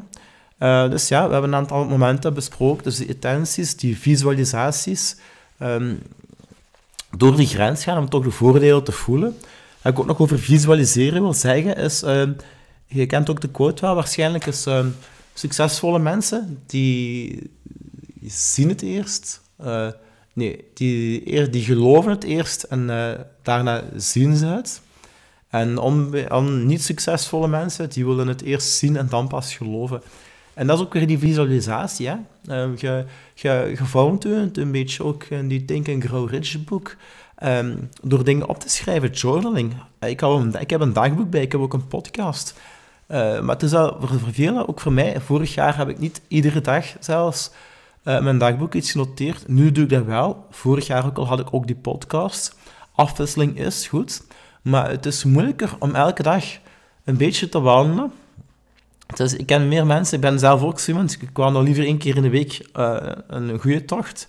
Uh, 0.59 0.91
dus 0.91 1.07
ja, 1.07 1.25
we 1.27 1.31
hebben 1.31 1.51
een 1.51 1.59
aantal 1.59 1.85
momenten 1.85 2.33
besproken. 2.33 2.83
Dus 2.83 2.97
die 2.97 3.07
intenties, 3.07 3.75
die 3.75 3.97
visualisaties. 3.97 5.15
Um, 5.61 6.01
door 7.17 7.35
die 7.35 7.47
grens 7.47 7.83
gaan 7.83 7.97
om 7.97 8.09
toch 8.09 8.23
de 8.23 8.31
voordelen 8.31 8.83
te 8.83 8.91
voelen. 8.91 9.37
Wat 9.81 9.93
ik 9.93 9.99
ook 9.99 10.05
nog 10.05 10.19
over 10.19 10.39
visualiseren 10.39 11.21
wil 11.21 11.33
zeggen, 11.33 11.75
is... 11.75 12.03
Uh, 12.03 12.23
je 12.85 13.05
kent 13.05 13.29
ook 13.29 13.41
de 13.41 13.49
quote 13.49 13.81
wel, 13.81 13.95
waarschijnlijk 13.95 14.45
is... 14.45 14.67
Uh, 14.67 14.85
succesvolle 15.33 15.99
mensen, 15.99 16.63
die 16.65 17.41
zien 18.25 18.69
het 18.69 18.81
eerst... 18.81 19.41
Nee, 20.37 20.65
die, 20.73 21.49
die 21.49 21.63
geloven 21.63 22.11
het 22.11 22.23
eerst 22.23 22.63
en 22.63 22.87
daarna 23.41 23.83
zien 23.95 24.35
ze 24.35 24.45
het. 24.45 24.81
En 25.49 25.77
om, 25.77 26.09
niet 26.65 26.83
succesvolle 26.83 27.47
mensen, 27.47 27.89
die 27.89 28.05
willen 28.05 28.27
het 28.27 28.41
eerst 28.41 28.71
zien 28.71 28.97
en 28.97 29.07
dan 29.09 29.27
pas 29.27 29.55
geloven. 29.55 30.01
En 30.53 30.67
dat 30.67 30.79
is 30.79 30.85
ook 30.85 30.93
weer 30.93 31.07
die 31.07 31.17
visualisatie. 31.17 32.09
Je, 32.45 33.05
je, 33.33 33.73
je 33.77 33.85
vormt 33.85 34.25
een 34.25 34.71
beetje 34.71 35.03
ook 35.03 35.23
in 35.23 35.47
die 35.47 35.65
Think 35.65 35.89
and 35.89 36.03
Grow 36.03 36.29
Rich 36.29 36.63
boek. 36.63 36.95
Um, 37.43 37.89
door 38.01 38.23
dingen 38.23 38.49
op 38.49 38.59
te 38.59 38.69
schrijven, 38.69 39.09
journaling. 39.09 39.73
Ik, 39.99 40.19
heb 40.19 40.29
een, 40.29 40.59
ik 40.59 40.69
heb 40.69 40.81
een 40.81 40.93
dagboek 40.93 41.29
bij, 41.29 41.41
ik 41.41 41.51
heb 41.51 41.61
ook 41.61 41.73
een 41.73 41.87
podcast. 41.87 42.53
Uh, 43.07 43.17
maar 43.17 43.55
het 43.55 43.63
is 43.63 43.73
al 43.73 43.97
voor 43.99 44.33
velen, 44.33 44.67
ook 44.67 44.79
voor 44.79 44.93
mij, 44.93 45.21
vorig 45.21 45.53
jaar 45.53 45.77
heb 45.77 45.89
ik 45.89 45.99
niet 45.99 46.21
iedere 46.27 46.61
dag 46.61 46.85
zelfs 46.99 47.51
uh, 48.07 48.21
mijn 48.21 48.37
dagboek 48.37 48.73
iets 48.73 48.91
genoteerd. 48.91 49.47
Nu 49.47 49.71
doe 49.71 49.83
ik 49.83 49.89
dat 49.89 50.05
wel. 50.05 50.45
Vorig 50.49 50.87
jaar 50.87 51.05
ook 51.05 51.17
al 51.17 51.27
had 51.27 51.39
ik 51.39 51.53
ook 51.53 51.67
die 51.67 51.75
podcast. 51.75 52.55
Afwisseling 52.95 53.59
is 53.59 53.87
goed. 53.87 54.23
Maar 54.61 54.89
het 54.89 55.05
is 55.05 55.23
moeilijker 55.23 55.75
om 55.79 55.95
elke 55.95 56.23
dag 56.23 56.43
een 57.03 57.17
beetje 57.17 57.49
te 57.49 57.59
wandelen 57.59 58.11
dus 59.15 59.33
ik 59.33 59.45
ken 59.45 59.67
meer 59.67 59.85
mensen, 59.85 60.15
ik 60.15 60.21
ben 60.21 60.39
zelf 60.39 60.61
ook 60.61 60.79
iemand, 60.79 61.17
ik 61.21 61.29
kwam 61.33 61.53
nog 61.53 61.63
liever 61.63 61.83
één 61.83 61.97
keer 61.97 62.15
in 62.15 62.21
de 62.21 62.29
week 62.29 62.67
uh, 62.75 62.97
een 63.27 63.59
goede 63.59 63.85
tocht, 63.85 64.27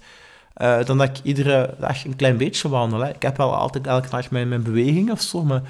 uh, 0.56 0.84
dan 0.84 0.98
dat 0.98 1.08
ik 1.08 1.16
iedere 1.22 1.74
dag 1.78 2.04
een 2.04 2.16
klein 2.16 2.36
beetje 2.36 2.68
wandel. 2.68 3.06
Ik 3.06 3.22
heb 3.22 3.36
wel 3.36 3.56
altijd 3.56 3.86
elke 3.86 4.08
dag 4.08 4.30
mijn, 4.30 4.48
mijn 4.48 4.62
beweging 4.62 5.10
of 5.10 5.20
zo, 5.20 5.44
maar 5.44 5.62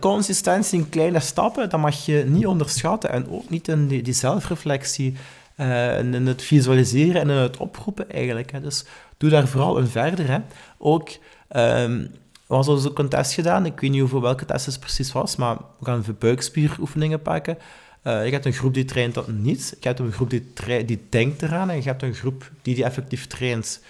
consistentie 0.00 0.78
in 0.78 0.88
kleine 0.88 1.20
stappen, 1.20 1.68
dat 1.68 1.80
mag 1.80 2.06
je 2.06 2.24
niet 2.26 2.46
onderschatten. 2.46 3.10
En 3.10 3.30
ook 3.30 3.50
niet 3.50 3.68
in 3.68 3.86
die 3.86 4.12
zelfreflectie, 4.12 5.14
en 5.60 6.14
in 6.14 6.26
het 6.26 6.42
visualiseren 6.42 7.20
en 7.20 7.30
in 7.30 7.36
het 7.36 7.56
oproepen 7.56 8.10
eigenlijk. 8.10 8.52
Hè. 8.52 8.60
Dus 8.60 8.84
doe 9.16 9.30
daar 9.30 9.48
vooral 9.48 9.78
een 9.78 9.88
verder. 9.88 10.28
Hè. 10.28 10.38
Ook... 10.78 11.08
Um, 11.56 12.10
we 12.46 12.56
hadden 12.56 12.74
dus 12.74 12.88
ook 12.88 12.98
een 12.98 13.08
test 13.08 13.32
gedaan. 13.32 13.66
Ik 13.66 13.80
weet 13.80 13.90
niet 13.90 14.02
over 14.02 14.20
welke 14.20 14.44
test 14.44 14.66
het 14.66 14.80
precies 14.80 15.12
was, 15.12 15.36
maar 15.36 15.56
we 15.56 15.84
gaan 15.84 16.04
buikspieroefeningen 16.18 17.22
pakken. 17.22 17.58
Uh, 18.04 18.24
je 18.24 18.32
hebt 18.32 18.46
een 18.46 18.52
groep 18.52 18.74
die 18.74 18.84
traint 18.84 19.14
dat 19.14 19.28
niet. 19.28 19.76
Je 19.80 19.88
hebt 19.88 19.98
een 19.98 20.12
groep 20.12 20.30
die, 20.30 20.84
die 20.84 21.06
denkt 21.08 21.42
eraan 21.42 21.70
en 21.70 21.76
je 21.76 21.82
hebt 21.82 22.02
een 22.02 22.14
groep 22.14 22.50
die 22.62 22.74
die 22.74 22.84
effectief 22.84 23.26
traint. 23.26 23.82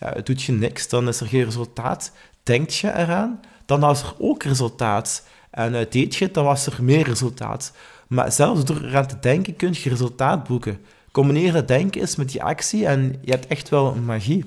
Ja, 0.00 0.14
doet 0.24 0.42
je 0.42 0.52
niks, 0.52 0.88
dan 0.88 1.08
is 1.08 1.20
er 1.20 1.26
geen 1.26 1.44
resultaat. 1.44 2.12
Denkt 2.42 2.74
je 2.74 2.92
eraan, 2.94 3.40
dan 3.66 3.80
was 3.80 4.02
er 4.02 4.14
ook 4.18 4.42
resultaat. 4.42 5.26
En 5.50 5.74
uh, 5.74 5.80
deed 5.90 6.14
je 6.14 6.24
het, 6.24 6.34
dan 6.34 6.44
was 6.44 6.66
er 6.66 6.84
meer 6.84 7.04
resultaat. 7.04 7.72
Maar 8.06 8.32
zelfs 8.32 8.64
door 8.64 8.82
eraan 8.82 9.06
te 9.06 9.18
denken 9.20 9.56
kun 9.56 9.72
je 9.72 9.88
resultaat 9.88 10.44
boeken. 10.44 10.78
Combineer 11.10 11.52
dat 11.52 11.68
denken 11.68 12.00
eens 12.00 12.16
met 12.16 12.30
die 12.30 12.42
actie 12.42 12.86
en 12.86 13.16
je 13.20 13.30
hebt 13.30 13.46
echt 13.46 13.68
wel 13.68 13.94
magie. 13.94 14.44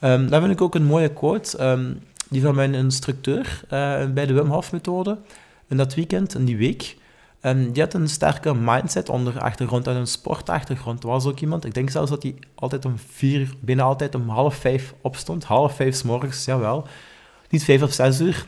Um, 0.00 0.28
vind 0.28 0.50
ik 0.50 0.60
ook 0.60 0.74
een 0.74 0.84
mooie 0.84 1.12
quote. 1.12 1.64
Um, 1.64 2.00
die 2.28 2.42
van 2.42 2.54
mijn 2.54 2.74
instructeur 2.74 3.60
uh, 3.64 4.04
bij 4.06 4.26
de 4.26 4.32
Wim 4.32 4.50
Hof 4.50 4.72
methode 4.72 5.18
in 5.68 5.76
dat 5.76 5.94
weekend, 5.94 6.34
in 6.34 6.44
die 6.44 6.56
week. 6.56 6.96
En 7.40 7.72
die 7.72 7.82
had 7.82 7.94
een 7.94 8.08
sterke 8.08 8.54
mindset 8.54 9.08
onder 9.08 9.40
achtergrond 9.40 9.86
en 9.86 9.96
een 9.96 10.06
sportachtergrond. 10.06 11.02
Er 11.02 11.08
was 11.08 11.26
ook 11.26 11.40
iemand, 11.40 11.64
ik 11.64 11.74
denk 11.74 11.90
zelfs 11.90 12.10
dat 12.10 12.22
hij 12.22 12.34
altijd 12.54 12.84
om 12.84 12.94
vier, 13.10 13.54
bijna 13.60 13.82
altijd 13.82 14.14
om 14.14 14.28
half 14.28 14.54
vijf 14.54 14.94
opstond. 15.00 15.44
Half 15.44 15.76
vijf 15.76 15.94
s 15.94 16.02
morgens, 16.02 16.44
jawel. 16.44 16.86
Niet 17.48 17.64
vijf 17.64 17.82
of 17.82 17.92
zes 17.92 18.20
uur. 18.20 18.46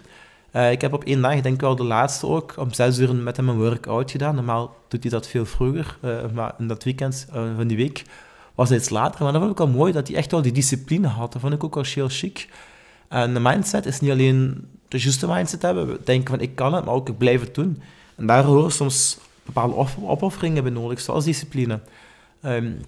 Uh, 0.56 0.70
ik 0.70 0.80
heb 0.80 0.92
op 0.92 1.04
één 1.04 1.20
dag, 1.22 1.32
ik 1.34 1.42
denk 1.42 1.60
wel 1.60 1.76
de 1.76 1.84
laatste 1.84 2.26
ook, 2.26 2.54
om 2.56 2.72
zes 2.72 2.98
uur 2.98 3.14
met 3.14 3.36
hem 3.36 3.48
een 3.48 3.56
workout 3.56 4.10
gedaan. 4.10 4.34
Normaal 4.34 4.76
doet 4.88 5.02
hij 5.02 5.10
dat 5.10 5.28
veel 5.28 5.46
vroeger, 5.46 5.98
uh, 6.04 6.30
maar 6.34 6.54
in 6.58 6.66
dat 6.66 6.84
weekend 6.84 7.26
uh, 7.34 7.42
van 7.56 7.66
die 7.66 7.76
week 7.76 8.04
was 8.54 8.68
hij 8.68 8.78
iets 8.78 8.88
later. 8.88 9.22
Maar 9.22 9.32
dat 9.32 9.40
vond 9.40 9.52
ik 9.52 9.58
wel 9.58 9.68
mooi, 9.68 9.92
dat 9.92 10.08
hij 10.08 10.16
echt 10.16 10.30
wel 10.30 10.42
die 10.42 10.52
discipline 10.52 11.06
had. 11.06 11.32
Dat 11.32 11.40
vond 11.40 11.54
ik 11.54 11.64
ook 11.64 11.74
wel 11.74 11.84
heel 11.86 12.08
chic. 12.08 12.48
En 13.08 13.34
de 13.34 13.40
mindset 13.40 13.86
is 13.86 14.00
niet 14.00 14.10
alleen 14.10 14.68
de 14.88 14.98
juiste 14.98 15.26
mindset 15.26 15.62
hebben, 15.62 15.98
denken 16.04 16.30
van 16.30 16.40
ik 16.40 16.54
kan 16.54 16.74
het, 16.74 16.84
maar 16.84 16.94
ook 16.94 17.18
blijven 17.18 17.48
doen. 17.52 17.82
En 18.14 18.26
daar 18.26 18.44
horen 18.44 18.72
soms 18.72 19.18
bepaalde 19.42 19.86
opofferingen 20.00 20.62
bij 20.62 20.72
nodig, 20.72 21.00
zoals 21.00 21.24
discipline. 21.24 21.80
Um, 22.44 22.80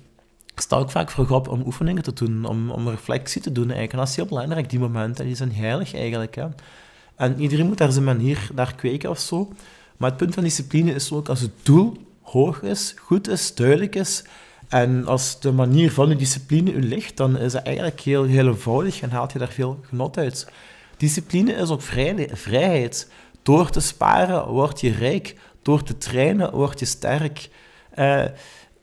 ik 0.55 0.65
ook 0.69 0.91
vaak 0.91 1.11
vroeg 1.11 1.31
op 1.31 1.49
om 1.49 1.63
oefeningen 1.67 2.03
te 2.03 2.13
doen, 2.13 2.45
om, 2.45 2.71
om 2.71 2.89
reflectie 2.89 3.43
te 3.43 3.53
doen 3.53 3.65
eigenlijk. 3.65 3.93
En 3.93 3.99
dat 3.99 4.09
is 4.09 4.17
heel 4.17 4.27
belangrijk, 4.27 4.71
die 4.71 4.79
momenten. 4.79 5.25
Die 5.25 5.35
zijn 5.35 5.53
heilig 5.53 5.95
eigenlijk. 5.95 6.35
Hè. 6.35 6.47
En 7.17 7.41
iedereen 7.41 7.67
moet 7.67 7.79
daar 7.79 7.93
zijn 7.93 8.05
manier 8.05 8.49
naar 8.55 8.75
kweken 8.75 9.11
of 9.11 9.19
zo. 9.19 9.53
Maar 9.97 10.09
het 10.09 10.19
punt 10.19 10.35
van 10.35 10.43
discipline 10.43 10.95
is 10.95 11.13
ook 11.13 11.29
als 11.29 11.41
het 11.41 11.53
doel 11.63 11.97
hoog 12.23 12.63
is, 12.63 12.95
goed 12.99 13.29
is, 13.29 13.55
duidelijk 13.55 13.95
is. 13.95 14.25
En 14.69 15.07
als 15.07 15.41
de 15.41 15.53
manier 15.53 15.93
van 15.93 16.09
de 16.09 16.17
discipline 16.17 16.73
u 16.73 16.83
ligt, 16.83 17.17
dan 17.17 17.39
is 17.39 17.53
het 17.53 17.63
eigenlijk 17.63 18.01
heel, 18.01 18.25
heel 18.25 18.47
eenvoudig 18.47 19.01
en 19.01 19.11
haalt 19.11 19.33
je 19.33 19.39
daar 19.39 19.49
veel 19.49 19.81
genot 19.83 20.19
uit. 20.19 20.47
Discipline 20.97 21.53
is 21.53 21.71
ook 21.71 21.83
vrijheid. 22.33 23.11
Door 23.43 23.71
te 23.71 23.81
sparen 23.81 24.49
word 24.49 24.81
je 24.81 24.91
rijk. 24.91 25.37
Door 25.63 25.83
te 25.83 25.99
trainen 25.99 26.53
word 26.53 26.79
je 26.79 26.85
sterk. 26.85 27.49
Uh, 27.95 28.25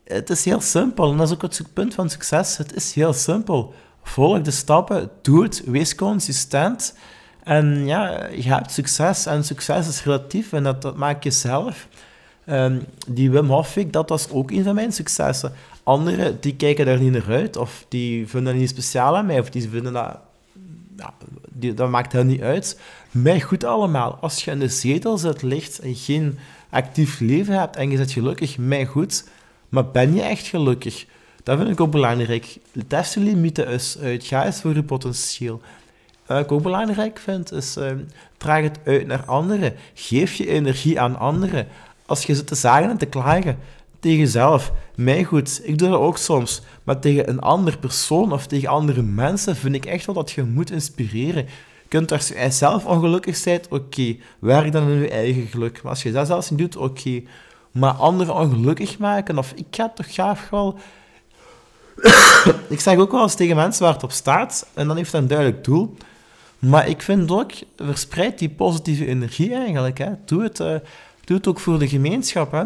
het 0.04 0.30
is 0.30 0.46
heel 0.46 0.62
simpel. 0.62 1.12
En 1.12 1.18
dat 1.18 1.28
is 1.28 1.34
ook 1.34 1.42
het 1.42 1.62
punt 1.74 1.94
van 1.94 2.10
succes. 2.10 2.58
Het 2.58 2.76
is 2.76 2.94
heel 2.94 3.14
simpel. 3.14 3.74
Volg 4.04 4.42
de 4.42 4.52
stappen, 4.52 5.10
doe 5.22 5.44
het, 5.44 5.64
wees 5.66 5.96
consistent. 5.96 6.96
En 7.44 7.86
ja, 7.86 8.28
je 8.28 8.54
hebt 8.54 8.72
succes. 8.72 9.26
En 9.26 9.44
succes 9.44 9.88
is 9.88 10.04
relatief 10.04 10.54
en 10.54 10.64
dat, 10.64 10.96
maak 10.96 11.24
je 11.24 11.32
zelf. 11.32 11.88
Um, 12.50 12.86
die 13.08 13.32
Wim 13.32 13.50
Hof, 13.50 13.74
dat 13.88 14.10
was 14.10 14.30
ook 14.30 14.52
een 14.52 14.64
van 14.64 14.76
mijn 14.76 14.92
successen. 14.92 15.54
Anderen, 15.84 16.38
die 16.40 16.56
kijken 16.56 16.86
daar 16.86 17.00
niet 17.00 17.12
naar 17.12 17.28
uit. 17.28 17.58
Of 17.58 17.86
die 17.90 18.28
vinden 18.28 18.52
dat 18.52 18.62
niet 18.62 18.70
speciaal 18.70 19.18
aan 19.18 19.26
mij. 19.26 19.40
Of 19.40 19.50
die 19.50 19.70
vinden 19.70 19.94
dat... 19.94 20.18
Ja, 20.98 21.14
dat 21.74 21.90
maakt 21.90 22.12
hen 22.12 22.28
niet 22.28 22.42
uit. 22.42 22.80
Mij 23.12 23.42
goed 23.42 23.64
allemaal. 23.64 24.18
Als 24.22 24.46
je 24.46 24.52
in 24.52 24.60
de 24.60 24.68
zetel 24.68 25.18
zit, 25.18 25.42
ligt 25.42 25.80
en 25.80 25.96
geen 25.96 26.38
actief 26.70 27.20
leven 27.20 27.60
hebt 27.60 27.76
en 27.76 27.90
je 27.90 27.98
zit 27.98 28.12
gelukkig, 28.12 28.58
mij 28.58 28.86
goed. 28.86 29.24
Maar 29.70 29.86
ben 29.86 30.14
je 30.14 30.22
echt 30.22 30.48
gelukkig? 30.48 31.06
Dat 31.44 31.58
vind 31.58 31.70
ik 31.70 31.82
ook 31.82 31.92
belangrijk. 31.92 32.58
Test 32.88 33.14
je 33.14 33.20
limieten 33.20 33.68
eens 33.68 33.98
uit. 34.02 34.24
Ga 34.24 34.46
eens 34.46 34.62
voor 34.62 34.74
je 34.74 34.84
potentieel. 34.84 35.62
Wat 36.26 36.40
ik 36.40 36.52
ook 36.52 36.62
belangrijk 36.62 37.20
vind, 37.20 37.52
is 37.52 37.78
uh, 37.78 37.92
draag 38.38 38.64
het 38.64 38.80
uit 38.86 39.08
naar 39.08 39.24
anderen. 39.26 39.74
Geef 39.94 40.34
je 40.34 40.48
energie 40.48 41.00
aan 41.00 41.20
anderen. 41.20 41.68
Als 42.06 42.26
je 42.26 42.36
zit 42.36 42.48
te 42.48 42.56
zagen 42.56 42.90
en 42.90 42.98
te 42.98 43.06
klagen 43.06 43.58
tegen 44.04 44.20
jezelf, 44.20 44.72
mij 44.96 45.24
goed, 45.24 45.62
ik 45.64 45.78
doe 45.78 45.90
dat 45.90 46.00
ook 46.00 46.18
soms, 46.18 46.62
maar 46.84 47.00
tegen 47.00 47.30
een 47.30 47.40
andere 47.40 47.78
persoon 47.78 48.32
of 48.32 48.48
tegen 48.48 48.70
andere 48.70 49.02
mensen 49.02 49.56
vind 49.56 49.76
ik 49.76 49.86
echt 49.86 50.06
wel 50.06 50.16
dat 50.16 50.32
je 50.32 50.44
moet 50.44 50.72
inspireren. 50.72 51.46
Kunt 51.88 52.12
als 52.12 52.28
je 52.28 52.48
zelf 52.50 52.86
ongelukkig 52.86 53.44
bent, 53.44 53.68
oké, 53.68 54.16
werk 54.40 54.72
dan 54.72 54.90
in 54.90 55.00
je 55.00 55.10
eigen 55.10 55.48
geluk. 55.48 55.82
Maar 55.82 55.92
als 55.92 56.04
je 56.04 56.12
dat 56.12 56.28
zelfs 56.28 56.50
niet 56.50 56.60
doet, 56.60 56.76
oké. 56.76 57.22
Maar 57.72 57.94
anderen 57.94 58.36
ongelukkig 58.36 58.98
maken, 58.98 59.38
of 59.38 59.52
ik 59.56 59.66
ga 59.72 59.90
toch 59.96 60.08
graag 60.08 60.50
wel... 60.50 60.78
ik 62.70 62.80
zeg 62.80 62.98
ook 62.98 63.12
wel 63.12 63.22
eens 63.22 63.36
tegen 63.36 63.56
mensen 63.56 63.84
waar 63.84 63.94
het 63.94 64.04
op 64.04 64.12
staat, 64.12 64.68
en 64.74 64.88
dan 64.88 64.98
heeft 64.98 65.12
dat 65.12 65.22
een 65.22 65.28
duidelijk 65.28 65.64
doel. 65.64 65.96
Maar 66.64 66.88
ik 66.88 67.02
vind 67.02 67.32
ook, 67.32 67.52
verspreid 67.78 68.40
die 68.40 68.50
positieve 68.50 69.06
energie 69.06 69.54
eigenlijk. 69.54 69.98
Hè. 69.98 70.10
Doe, 70.26 70.44
het, 70.44 70.60
uh, 70.60 70.76
doe 71.24 71.38
het 71.38 71.48
ook 71.48 71.60
voor 71.60 71.80
de 71.80 71.88
gemeenschap. 71.88 72.52
Hè. 72.52 72.64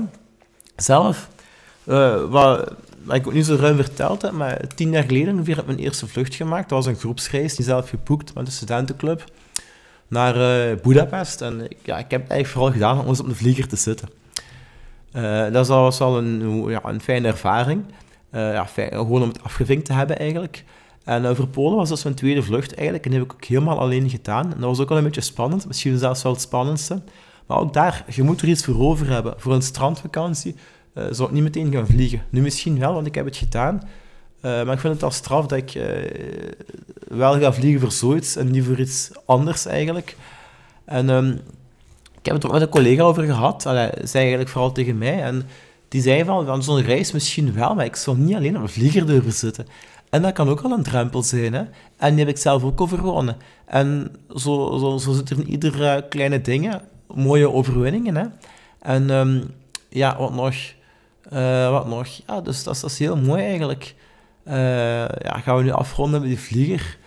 Zelf, 0.76 1.30
uh, 1.86 2.24
wat, 2.24 2.74
ik 3.10 3.28
ook 3.28 3.34
niet 3.34 3.46
zo 3.46 3.56
ruim 3.56 3.76
verteld 3.76 4.22
heb, 4.22 4.32
maar 4.32 4.68
tien 4.76 4.92
jaar 4.92 5.04
geleden 5.04 5.34
ongeveer 5.34 5.56
heb 5.56 5.64
ik 5.64 5.76
mijn 5.76 5.86
eerste 5.86 6.08
vlucht 6.08 6.36
gemaakt. 6.36 6.70
Dat 6.70 6.84
was 6.84 6.94
een 6.94 7.00
groepsreis, 7.00 7.56
die 7.56 7.66
zelf 7.66 7.90
geboekt 7.90 8.34
met 8.34 8.46
de 8.46 8.52
studentenclub, 8.52 9.24
naar 10.08 10.36
uh, 10.36 10.82
Budapest. 10.82 11.42
En 11.42 11.68
ja, 11.84 11.98
ik 11.98 12.12
heb 12.12 12.22
het 12.22 12.32
eigenlijk 12.32 12.48
vooral 12.48 12.72
gedaan 12.72 13.00
om 13.00 13.08
eens 13.08 13.20
op 13.20 13.30
de 13.30 13.36
vlieger 13.36 13.68
te 13.68 13.76
zitten. 13.76 14.10
dat 15.52 15.68
was 15.68 15.98
wel 15.98 16.18
een, 16.18 16.64
ja, 16.70 16.80
een 16.84 17.02
fijne 17.02 17.28
ervaring. 17.28 17.84
ja, 18.32 18.66
gewoon 18.66 19.22
om 19.22 19.28
het 19.28 19.44
afgevinkt 19.44 19.86
te 19.86 19.94
hebben 19.94 20.18
eigenlijk. 20.18 20.64
En 21.08 21.24
uh, 21.24 21.36
voor 21.36 21.48
Polen 21.48 21.78
was 21.78 21.90
dat 21.90 22.04
mijn 22.04 22.16
tweede 22.16 22.44
vlucht 22.44 22.74
eigenlijk. 22.74 23.06
En 23.06 23.12
die 23.12 23.20
heb 23.20 23.30
ik 23.30 23.36
ook 23.36 23.44
helemaal 23.44 23.80
alleen 23.80 24.10
gedaan. 24.10 24.44
En 24.44 24.60
dat 24.60 24.70
was 24.70 24.80
ook 24.80 24.90
wel 24.90 24.98
een 24.98 25.04
beetje 25.04 25.22
spannend. 25.22 25.68
Misschien 25.68 25.98
zelfs 25.98 26.24
wel 26.24 26.32
het 26.32 26.42
spannendste. 26.42 27.02
Maar 27.46 27.58
ook 27.58 27.74
daar, 27.74 28.06
je 28.10 28.24
moet 28.24 28.42
er 28.42 28.48
iets 28.48 28.66
voor 28.66 28.80
over 28.80 29.10
hebben. 29.10 29.34
Voor 29.38 29.54
een 29.54 29.62
strandvakantie 29.62 30.56
uh, 30.94 31.04
zou 31.12 31.28
ik 31.30 31.34
niet 31.34 31.44
meteen 31.44 31.74
gaan 31.74 31.88
vliegen. 31.88 32.22
Nu 32.30 32.42
misschien 32.42 32.80
wel, 32.80 32.94
want 32.94 33.08
ik 33.08 33.16
heb 33.16 33.26
het 33.26 33.38
gedaan. 33.38 33.76
Uh, 33.76 34.42
maar 34.42 34.74
ik 34.74 34.80
vind 34.80 34.94
het 34.94 35.04
al 35.04 35.12
straf 35.12 35.46
dat 35.46 35.58
ik 35.58 35.82
wel 37.08 37.40
ga 37.40 37.54
vliegen 37.54 37.82
voor 37.82 37.92
zoiets 37.92 38.36
en 38.36 38.52
niet 38.52 38.66
voor 38.66 38.80
iets 38.80 39.12
anders 39.26 39.66
eigenlijk. 39.66 40.16
En 40.86 41.10
um, 41.10 41.32
ik 42.20 42.26
heb 42.26 42.34
het 42.34 42.46
ook 42.46 42.52
met 42.52 42.62
een 42.62 42.70
collega 42.70 43.02
over 43.02 43.24
gehad. 43.24 43.66
Allee, 43.66 43.90
zei 44.02 44.20
eigenlijk 44.20 44.50
vooral 44.50 44.72
tegen 44.72 44.98
mij. 44.98 45.22
En 45.22 45.44
die 45.88 46.02
zei 46.02 46.24
van, 46.24 46.46
van 46.46 46.64
zo'n 46.64 46.82
reis 46.82 47.12
misschien 47.12 47.54
wel, 47.54 47.76
maar 47.76 47.86
ik 47.86 47.96
zou 47.96 48.18
niet 48.18 48.36
alleen 48.36 48.56
op 48.56 48.62
een 48.62 48.70
vlieger 48.70 49.06
durven 49.06 49.34
zitten. 49.34 49.68
En 50.10 50.22
dat 50.22 50.34
kan 50.34 50.50
ook 50.50 50.62
al 50.62 50.72
een 50.72 50.84
drempel 50.84 51.24
zijn. 51.24 51.54
Hè? 51.54 51.64
En 51.98 52.10
die 52.10 52.20
heb 52.26 52.36
ik 52.36 52.42
zelf 52.42 52.64
ook 52.64 52.82
overwonnen. 52.82 53.38
En 53.66 54.16
zo, 54.36 54.78
zo, 54.78 54.98
zo 54.98 55.12
zit 55.14 55.30
er 55.30 55.40
in 55.40 55.50
iedere 55.50 56.06
kleine 56.10 56.42
dingen 56.42 56.82
mooie 57.14 57.52
overwinningen. 57.52 58.16
Hè? 58.16 58.26
En 58.80 59.10
um, 59.10 59.44
ja, 59.90 60.18
wat 60.18 60.34
nog? 60.34 60.56
Uh, 61.34 61.72
wat 61.72 61.88
nog? 61.88 62.08
Ja, 62.28 62.42
dus 62.42 62.64
dat, 62.64 62.80
dat 62.82 62.92
is 62.92 63.00
heel 63.00 63.18
mooi 63.18 63.44
eigenlijk. 63.44 63.96
Uh, 64.48 64.54
ja, 65.08 65.40
gaan 65.44 65.58
we 65.58 65.64
nu 65.64 65.72
afronden 65.72 66.20
met 66.20 66.30
die 66.30 66.40
vlieger? 66.40 66.98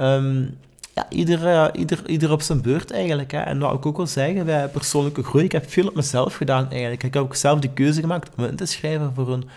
Um, 0.00 0.58
ja, 0.94 1.06
ieder, 1.08 1.74
ieder, 1.76 2.08
ieder 2.08 2.32
op 2.32 2.42
zijn 2.42 2.62
beurt 2.62 2.90
eigenlijk. 2.90 3.32
Hè. 3.32 3.38
En 3.38 3.58
wat 3.58 3.74
ik 3.74 3.86
ook 3.86 3.96
wil 3.96 4.06
zeggen, 4.06 4.44
bij 4.44 4.68
persoonlijke 4.68 5.22
groei, 5.22 5.44
ik 5.44 5.52
heb 5.52 5.70
veel 5.70 5.86
op 5.86 5.94
mezelf 5.94 6.34
gedaan 6.34 6.70
eigenlijk. 6.70 7.02
Ik 7.02 7.14
heb 7.14 7.22
ook 7.22 7.34
zelf 7.34 7.60
de 7.60 7.72
keuze 7.72 8.00
gemaakt 8.00 8.30
om 8.36 8.44
in 8.44 8.56
te 8.56 8.66
schrijven 8.66 9.12
voor 9.14 9.32
een 9.32 9.48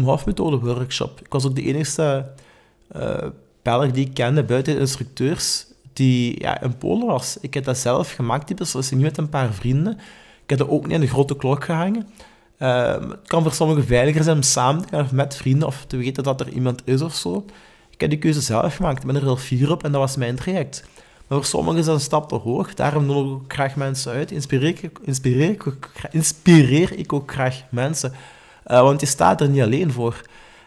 Hof 0.00 0.26
methode 0.26 0.58
workshop. 0.58 1.20
Ik 1.20 1.32
was 1.32 1.46
ook 1.46 1.54
de 1.54 1.62
enige 1.62 2.32
uh, 2.96 3.16
Belg 3.62 3.90
die 3.90 4.06
ik 4.06 4.14
kende 4.14 4.42
buiten 4.42 4.74
de 4.74 4.80
instructeurs 4.80 5.66
die 5.92 6.40
ja, 6.40 6.60
in 6.60 6.76
Polen 6.76 7.06
was. 7.06 7.36
Ik 7.40 7.54
heb 7.54 7.64
dat 7.64 7.78
zelf 7.78 8.12
gemaakt, 8.12 8.46
die 8.46 8.56
beslissing, 8.56 9.00
niet 9.00 9.10
met 9.10 9.18
een 9.18 9.28
paar 9.28 9.52
vrienden. 9.52 9.92
Ik 10.42 10.50
heb 10.50 10.58
dat 10.58 10.68
ook 10.68 10.82
niet 10.82 10.94
in 10.94 11.00
de 11.00 11.06
grote 11.06 11.36
klok 11.36 11.64
gehangen. 11.64 12.08
Uh, 12.58 12.92
het 12.92 13.26
kan 13.26 13.42
voor 13.42 13.52
sommigen 13.52 13.84
veiliger 13.84 14.22
zijn 14.22 14.36
om 14.36 14.42
samen 14.42 14.82
te 14.82 14.88
gaan 14.88 15.04
of 15.04 15.12
met 15.12 15.36
vrienden 15.36 15.68
of 15.68 15.84
te 15.86 15.96
weten 15.96 16.22
dat 16.22 16.40
er 16.40 16.48
iemand 16.48 16.82
is 16.84 17.02
of 17.02 17.14
zo. 17.14 17.44
Ik 17.90 18.00
heb 18.00 18.10
die 18.10 18.18
keuze 18.18 18.40
zelf 18.40 18.76
gemaakt. 18.76 18.98
Ik 18.98 19.06
ben 19.06 19.16
er 19.16 19.22
heel 19.22 19.36
fier 19.36 19.70
op 19.70 19.84
en 19.84 19.92
dat 19.92 20.00
was 20.00 20.16
mijn 20.16 20.36
traject. 20.36 20.84
Maar 21.26 21.38
voor 21.38 21.46
sommigen 21.46 21.78
is 21.78 21.86
dat 21.86 21.94
een 21.94 22.00
stap 22.00 22.28
te 22.28 22.34
hoog. 22.34 22.74
Daarom 22.74 23.06
nodig 23.06 23.44
ik 23.44 23.52
graag 23.52 23.76
mensen 23.76 24.12
uit. 24.12 24.30
Inspireer 24.30 24.68
ik, 24.82 24.98
inspireer 25.02 25.50
ik, 25.50 25.64
inspireer 26.10 26.98
ik 26.98 27.12
ook 27.12 27.32
graag 27.32 27.62
mensen. 27.70 28.12
Uh, 28.66 28.80
want 28.80 29.00
je 29.00 29.06
staat 29.06 29.40
er 29.40 29.48
niet 29.48 29.62
alleen 29.62 29.92
voor. 29.92 30.22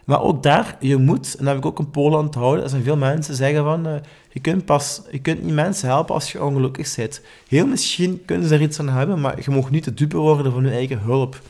Maar 0.06 0.22
ook 0.22 0.44
daar, 0.44 0.78
je 0.80 0.98
moet, 0.98 1.36
en 1.36 1.46
dat 1.46 1.54
heb 1.54 1.58
ik 1.64 1.66
ook 1.66 1.80
in 1.80 1.92
Polen 1.92 2.20
onthouden, 2.20 2.64
er 2.64 2.70
zijn 2.70 2.84
veel 2.84 2.98
mensen 2.98 3.36
zeggen 3.36 3.64
van, 3.64 3.88
uh, 3.88 3.94
je, 4.30 4.40
kunt 4.40 4.66
pas, 4.66 5.02
je 5.12 5.20
kunt 5.20 5.44
niet 5.44 5.54
mensen 5.54 5.88
helpen 5.88 6.14
als 6.14 6.32
je 6.32 6.44
ongelukkig 6.44 6.96
bent. 6.96 7.22
Heel 7.48 7.68
misschien 7.68 8.22
kunnen 8.26 8.48
ze 8.48 8.54
er 8.54 8.62
iets 8.62 8.80
aan 8.80 8.90
hebben, 8.90 9.22
maar 9.22 9.36
je 9.44 9.52
mag 9.52 9.70
niet 9.70 9.84
de 9.84 9.94
dupe 9.94 10.18
worden 10.18 10.52
van 10.52 10.64
je 10.64 10.72
eigen 10.72 11.00
hulp. 11.00 11.42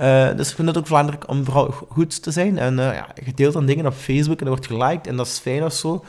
Uh, 0.00 0.36
dus 0.36 0.50
ik 0.50 0.56
vind 0.56 0.68
het 0.68 0.78
ook 0.78 0.88
belangrijk 0.88 1.28
om 1.28 1.44
vooral 1.44 1.70
goed 1.88 2.22
te 2.22 2.30
zijn. 2.30 2.58
En 2.58 2.76
ja, 2.76 3.08
je 3.24 3.34
deelt 3.34 3.52
dan 3.52 3.66
dingen 3.66 3.86
op 3.86 3.94
Facebook 3.94 4.38
en 4.38 4.46
dat 4.46 4.54
wordt 4.54 4.66
geliked 4.66 5.06
en 5.06 5.16
dat 5.16 5.26
is 5.26 5.38
fijn 5.38 5.64
of 5.64 5.72
zo. 5.72 6.04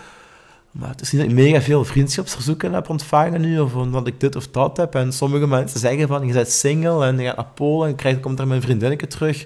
Maar 0.72 0.90
het 0.90 1.02
is 1.02 1.12
niet 1.12 1.22
dat 1.22 1.30
ik 1.30 1.36
mega 1.36 1.62
veel 1.62 1.86
vriendschapsverzoeken 1.86 2.74
heb 2.74 2.90
ontvangen 2.90 3.42
nu, 3.42 3.60
of 3.60 3.76
omdat 3.76 4.08
ik 4.08 4.20
dit 4.20 4.36
of 4.36 4.48
dat 4.48 4.78
heb. 4.78 4.96
En 4.96 5.14
sommige 5.14 5.48
mensen 5.48 5.80
zeggen 5.80 6.08
van, 6.08 6.28
je 6.28 6.34
bent 6.34 6.50
single 6.50 7.06
en 7.06 7.20
je 7.20 7.26
gaat 7.26 7.36
naar 7.36 7.46
Polen 7.46 7.88
en 7.88 7.96
krijgt, 7.96 8.20
komt 8.20 8.40
er 8.40 8.48
mijn 8.48 8.62
vriendinnetje 8.62 9.08
terug. 9.08 9.46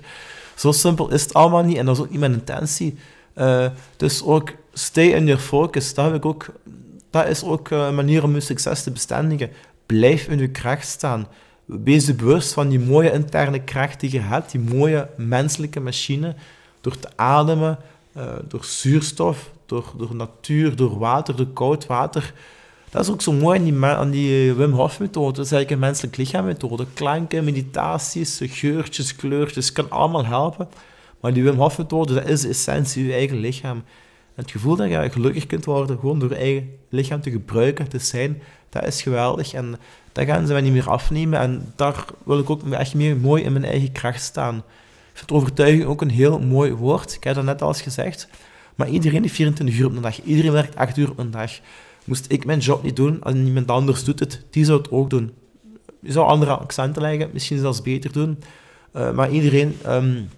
Zo 0.56 0.72
simpel 0.72 1.12
is 1.12 1.22
het 1.22 1.34
allemaal 1.34 1.64
niet 1.64 1.78
en 1.78 1.86
dat 1.86 1.96
is 1.96 2.02
ook 2.02 2.10
niet 2.10 2.20
mijn 2.20 2.34
intentie. 2.34 2.98
Uh, 3.36 3.66
dus 3.98 4.24
ook 4.24 4.52
stay 4.74 5.08
in 5.08 5.26
your 5.26 5.42
focus, 5.42 5.94
dat, 5.94 6.14
ik 6.14 6.26
ook, 6.26 6.46
is 7.28 7.44
ook 7.44 7.70
een 7.70 7.96
manier 7.96 8.24
om 8.24 8.34
je 8.34 8.40
succes 8.40 8.84
te 8.84 8.92
bestendigen. 8.92 9.50
Blijf 9.86 10.28
in 10.28 10.40
je 10.40 10.50
kracht 10.50 10.88
staan. 10.88 11.28
Wees 11.66 12.06
je 12.06 12.14
bewust 12.14 12.54
van 12.54 12.70
die 12.70 12.80
mooie 12.80 13.12
interne 13.12 13.60
kracht 13.60 14.00
die 14.00 14.12
je 14.12 14.20
hebt, 14.20 14.52
die 14.52 14.62
mooie 14.62 15.10
menselijke 15.18 15.80
machine, 15.80 16.36
door 16.82 17.00
te 17.00 17.10
ademen, 17.16 17.78
uh, 18.18 18.24
door 18.48 18.66
zuurstof, 18.66 19.52
door, 19.66 19.94
door 19.98 20.16
natuur, 20.16 20.76
door 20.76 20.98
water, 20.98 21.36
door 21.36 21.48
koud 21.54 21.86
water. 21.86 22.34
dat 22.90 23.04
is 23.04 23.12
ook 23.12 23.22
zo 23.22 23.32
mooi 23.32 23.80
aan 23.82 24.10
die, 24.10 24.50
eh, 24.50 24.56
Wim 24.56 24.72
Hof 24.72 25.00
methode. 25.00 25.36
Dat 25.36 25.46
is 25.46 25.52
eigenlijk 25.52 25.72
een 25.72 25.88
menselijk 25.88 26.18
lichaammethode. 26.18 26.86
Klanken, 26.94 27.44
meditaties, 27.44 28.40
geurtjes, 28.44 29.16
kleurtjes, 29.16 29.72
kan 29.72 29.90
allemaal 29.90 30.26
helpen. 30.26 30.68
Maar 31.20 31.34
die 31.34 31.44
Wim 31.44 31.58
Hof 31.58 31.78
methode, 31.78 32.14
dat 32.14 32.28
is 32.28 32.42
de 32.42 32.48
essentie, 32.48 33.06
je 33.06 33.14
eigen 33.14 33.38
lichaam. 33.38 33.84
het 34.36 34.52
gevoel 34.52 34.76
dat 34.76 34.90
je 34.90 35.10
gelukkig 35.12 35.48
kunt 35.48 35.66
worden, 35.66 36.00
gewoon 36.00 36.20
door 36.20 36.30
je 36.30 36.36
eigen 36.36 36.70
lichaam 36.90 37.22
te 37.22 37.32
gebruiken, 37.32 37.90
te 37.90 38.00
zijn, 38.00 38.42
dat 38.70 38.86
is 38.86 39.02
geweldig. 39.02 39.54
En 39.54 39.76
dat 40.12 40.26
gaan 40.26 40.48
ze 40.48 40.54
mij 40.54 40.62
niet 40.62 40.74
meer 40.74 40.90
afnemen. 40.90 41.40
En 41.40 41.74
daar 41.76 42.06
wil 42.26 42.40
ik 42.40 42.50
ook 42.50 42.72
echt 42.72 42.94
meer 42.94 43.18
mooi 43.18 43.44
in 43.44 43.52
mijn 43.52 43.66
eigen 43.66 43.92
kracht 43.92 44.22
staan. 44.22 44.58
Ik 44.58 45.20
vind 45.20 45.32
overtuiging 45.32 45.86
ook 45.86 46.02
een 46.02 46.10
heel 46.10 46.40
mooi 46.40 46.74
woord. 46.74 47.14
Ik 47.14 47.24
heb 47.24 47.36
dat 47.36 47.44
net 47.44 47.62
al 47.62 47.68
eens 47.68 47.82
gezegd. 47.82 48.28
Maar 48.76 48.90
iedereen 48.90 49.22
heeft 49.22 49.34
24 49.34 49.78
uur 49.78 49.86
op 49.86 49.96
een 49.96 50.02
dag. 50.02 50.22
Iedereen 50.22 50.52
werkt 50.52 50.76
8 50.76 50.98
uur 50.98 51.10
op 51.10 51.20
een 51.20 51.32
dag. 51.32 51.52
Moest 52.06 52.26
ik 52.32 52.46
mijn 52.46 52.60
job 52.60 52.84
niet 52.84 52.96
doen, 52.96 53.24
als 53.24 53.36
iemand 53.36 53.68
anders 53.68 54.04
doet 54.04 54.20
het, 54.20 54.46
die 54.50 54.66
zou 54.66 54.78
het 54.78 54.92
ook 54.92 55.10
doen. 55.10 55.32
Je 56.00 56.12
zou 56.12 56.28
andere 56.28 56.58
accenten 56.58 57.02
leggen, 57.02 57.30
misschien 57.34 57.60
zelfs 57.60 57.82
beter 57.82 58.12
doen. 58.12 58.40
Uh, 58.96 59.12
maar 59.12 59.32
iedereen 59.32 59.78
um, 59.88 60.30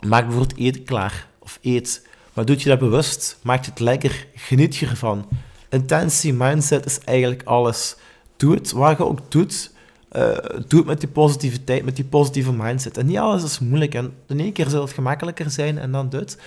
maakt 0.00 0.26
bijvoorbeeld 0.26 0.58
eten 0.58 0.84
klaar. 0.84 1.26
Of 1.38 1.58
eet. 1.62 2.06
Maar 2.32 2.44
doet 2.44 2.62
je 2.62 2.68
dat 2.68 2.78
bewust, 2.78 3.38
maakt 3.42 3.66
het 3.66 3.80
lekker, 3.80 4.26
geniet 4.34 4.76
je 4.76 4.86
ervan. 4.86 5.28
Intentie, 5.70 6.32
mindset 6.32 6.86
is 6.86 6.98
eigenlijk 6.98 7.42
alles. 7.42 7.96
Doe 8.36 8.54
het 8.54 8.72
waar 8.72 8.96
je 8.96 9.04
ook 9.04 9.30
doet. 9.30 9.72
Uh, 10.12 10.36
doe 10.68 10.78
het 10.78 10.88
met 10.88 11.00
die 11.00 11.08
positiviteit, 11.08 11.84
met 11.84 11.96
die 11.96 12.04
positieve 12.04 12.52
mindset. 12.52 12.96
En 12.96 13.06
niet 13.06 13.18
alles 13.18 13.42
is 13.42 13.58
moeilijk. 13.58 13.94
En 13.94 14.14
de 14.26 14.34
ene 14.34 14.52
keer 14.52 14.68
zal 14.68 14.80
het 14.80 14.92
gemakkelijker 14.92 15.50
zijn 15.50 15.78
en 15.78 15.92
dan 15.92 16.08
dit. 16.08 16.38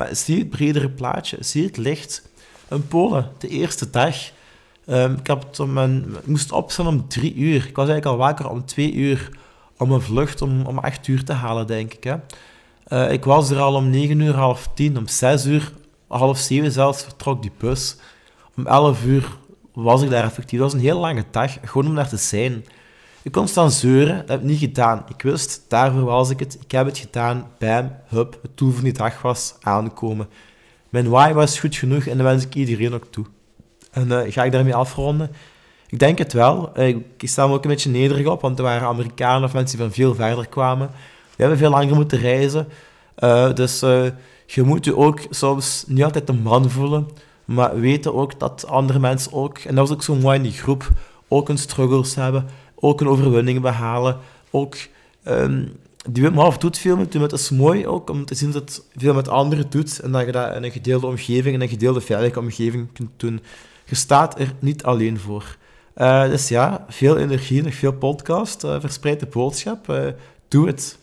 Maar 0.00 0.16
zie 0.16 0.38
het 0.38 0.50
bredere 0.50 0.90
plaatje, 0.90 1.36
zie 1.40 1.64
het 1.64 1.76
licht. 1.76 2.28
Een 2.68 2.86
Polen, 2.86 3.28
de 3.38 3.48
eerste 3.48 3.90
dag. 3.90 4.16
Um, 4.86 5.16
ik, 5.22 6.26
moest 6.26 6.52
opstaan 6.52 6.86
om 6.86 7.08
drie 7.08 7.34
uur. 7.34 7.66
Ik 7.66 7.76
was 7.76 7.88
eigenlijk 7.88 8.04
al 8.04 8.16
wakker 8.16 8.48
om 8.48 8.64
twee 8.64 8.92
uur 8.92 9.30
om 9.76 9.92
een 9.92 10.00
vlucht 10.00 10.42
om, 10.42 10.66
om 10.66 10.78
acht 10.78 11.06
uur 11.06 11.24
te 11.24 11.32
halen, 11.32 11.66
denk 11.66 11.92
ik. 11.94 12.04
Hè. 12.04 12.16
Uh, 12.88 13.12
ik 13.12 13.24
was 13.24 13.50
er 13.50 13.58
al 13.58 13.74
om 13.74 13.90
negen 13.90 14.20
uur, 14.20 14.34
half 14.34 14.68
tien. 14.74 14.98
Om 14.98 15.08
zes 15.08 15.46
uur, 15.46 15.72
half 16.08 16.38
zeven 16.38 16.72
zelfs, 16.72 17.02
vertrok 17.02 17.42
die 17.42 17.52
bus. 17.58 17.96
Om 18.56 18.66
elf 18.66 19.04
uur 19.04 19.36
was 19.72 20.02
ik 20.02 20.10
daar 20.10 20.24
effectief. 20.24 20.58
Dat 20.58 20.72
was 20.72 20.80
een 20.80 20.86
heel 20.86 21.00
lange 21.00 21.24
dag, 21.30 21.56
gewoon 21.64 21.86
om 21.86 21.94
daar 21.94 22.08
te 22.08 22.16
zijn. 22.16 22.64
Ik 23.22 23.32
kon 23.32 23.48
staan 23.48 23.70
zeuren, 23.70 24.16
dat 24.16 24.28
heb 24.28 24.40
ik 24.40 24.46
niet 24.46 24.58
gedaan. 24.58 25.04
Ik 25.08 25.22
wist, 25.22 25.64
daarvoor 25.68 26.04
was 26.04 26.30
ik 26.30 26.38
het. 26.38 26.58
Ik 26.60 26.70
heb 26.70 26.86
het 26.86 26.98
gedaan, 26.98 27.46
bam, 27.58 27.92
hup, 28.06 28.38
het 28.42 28.50
doel 28.58 28.72
van 28.72 28.84
die 28.84 28.92
dag 28.92 29.22
was 29.22 29.54
aangekomen. 29.60 30.28
Mijn 30.88 31.08
why 31.08 31.32
was 31.32 31.58
goed 31.58 31.76
genoeg 31.76 32.06
en 32.06 32.16
dat 32.16 32.26
wens 32.26 32.44
ik 32.44 32.54
iedereen 32.54 32.94
ook 32.94 33.06
toe. 33.10 33.24
En 33.90 34.08
uh, 34.08 34.20
ga 34.26 34.44
ik 34.44 34.52
daarmee 34.52 34.74
afronden? 34.74 35.30
Ik 35.88 35.98
denk 35.98 36.18
het 36.18 36.32
wel. 36.32 36.70
Uh, 36.76 36.88
ik 36.88 37.04
sta 37.18 37.46
me 37.46 37.54
ook 37.54 37.62
een 37.64 37.70
beetje 37.70 37.90
nederig 37.90 38.26
op, 38.26 38.40
want 38.40 38.58
er 38.58 38.64
waren 38.64 38.88
Amerikanen 38.88 39.44
of 39.44 39.52
mensen 39.52 39.76
die 39.76 39.86
van 39.86 39.94
veel 39.94 40.14
verder 40.14 40.48
kwamen. 40.48 40.90
We 41.36 41.42
hebben 41.42 41.58
veel 41.58 41.70
langer 41.70 41.94
moeten 41.94 42.18
reizen. 42.18 42.68
Uh, 43.18 43.54
dus 43.54 43.80
je 44.46 44.62
moet 44.62 44.84
je 44.84 44.96
ook 44.96 45.20
soms 45.30 45.84
niet 45.86 46.04
altijd 46.04 46.28
een 46.28 46.42
man 46.42 46.70
voelen, 46.70 47.08
maar 47.44 47.80
weten 47.80 48.14
ook 48.14 48.38
dat 48.40 48.66
andere 48.66 48.98
mensen 48.98 49.32
ook, 49.32 49.58
en 49.58 49.74
dat 49.74 49.88
was 49.88 49.96
ook 49.96 50.02
zo 50.02 50.14
mooi 50.14 50.36
in 50.36 50.42
die 50.42 50.52
groep, 50.52 50.90
ook 51.28 51.48
hun 51.48 51.58
struggles 51.58 52.14
hebben, 52.14 52.46
ook 52.80 53.00
een 53.00 53.08
overwinning 53.08 53.60
behalen, 53.60 54.18
ook... 54.50 54.76
Um, 55.24 55.72
die 56.08 56.22
Wim 56.22 56.38
Hof 56.38 56.58
doet 56.58 56.78
veel 56.78 56.96
met 56.96 57.12
Het 57.12 57.32
is 57.32 57.50
mooi 57.50 57.86
ook 57.86 58.10
om 58.10 58.24
te 58.24 58.34
zien 58.34 58.50
dat 58.50 58.84
veel 58.96 59.14
met 59.14 59.28
anderen 59.28 59.70
doet 59.70 59.98
en 59.98 60.12
dat 60.12 60.26
je 60.26 60.32
dat 60.32 60.54
in 60.54 60.62
een 60.62 60.70
gedeelde 60.70 61.06
omgeving, 61.06 61.54
in 61.54 61.60
een 61.60 61.68
gedeelde 61.68 62.00
veilige 62.00 62.38
omgeving 62.38 62.92
kunt 62.92 63.10
doen. 63.16 63.40
Je 63.84 63.94
staat 63.94 64.38
er 64.38 64.54
niet 64.58 64.82
alleen 64.82 65.18
voor. 65.18 65.56
Uh, 65.96 66.24
dus 66.24 66.48
ja, 66.48 66.84
veel 66.88 67.16
energie, 67.16 67.62
nog 67.62 67.74
veel 67.74 67.92
podcast, 67.92 68.64
uh, 68.64 68.80
verspreid 68.80 69.20
de 69.20 69.26
boodschap. 69.26 69.88
Uh, 69.88 70.06
doe 70.48 70.66
het. 70.66 70.98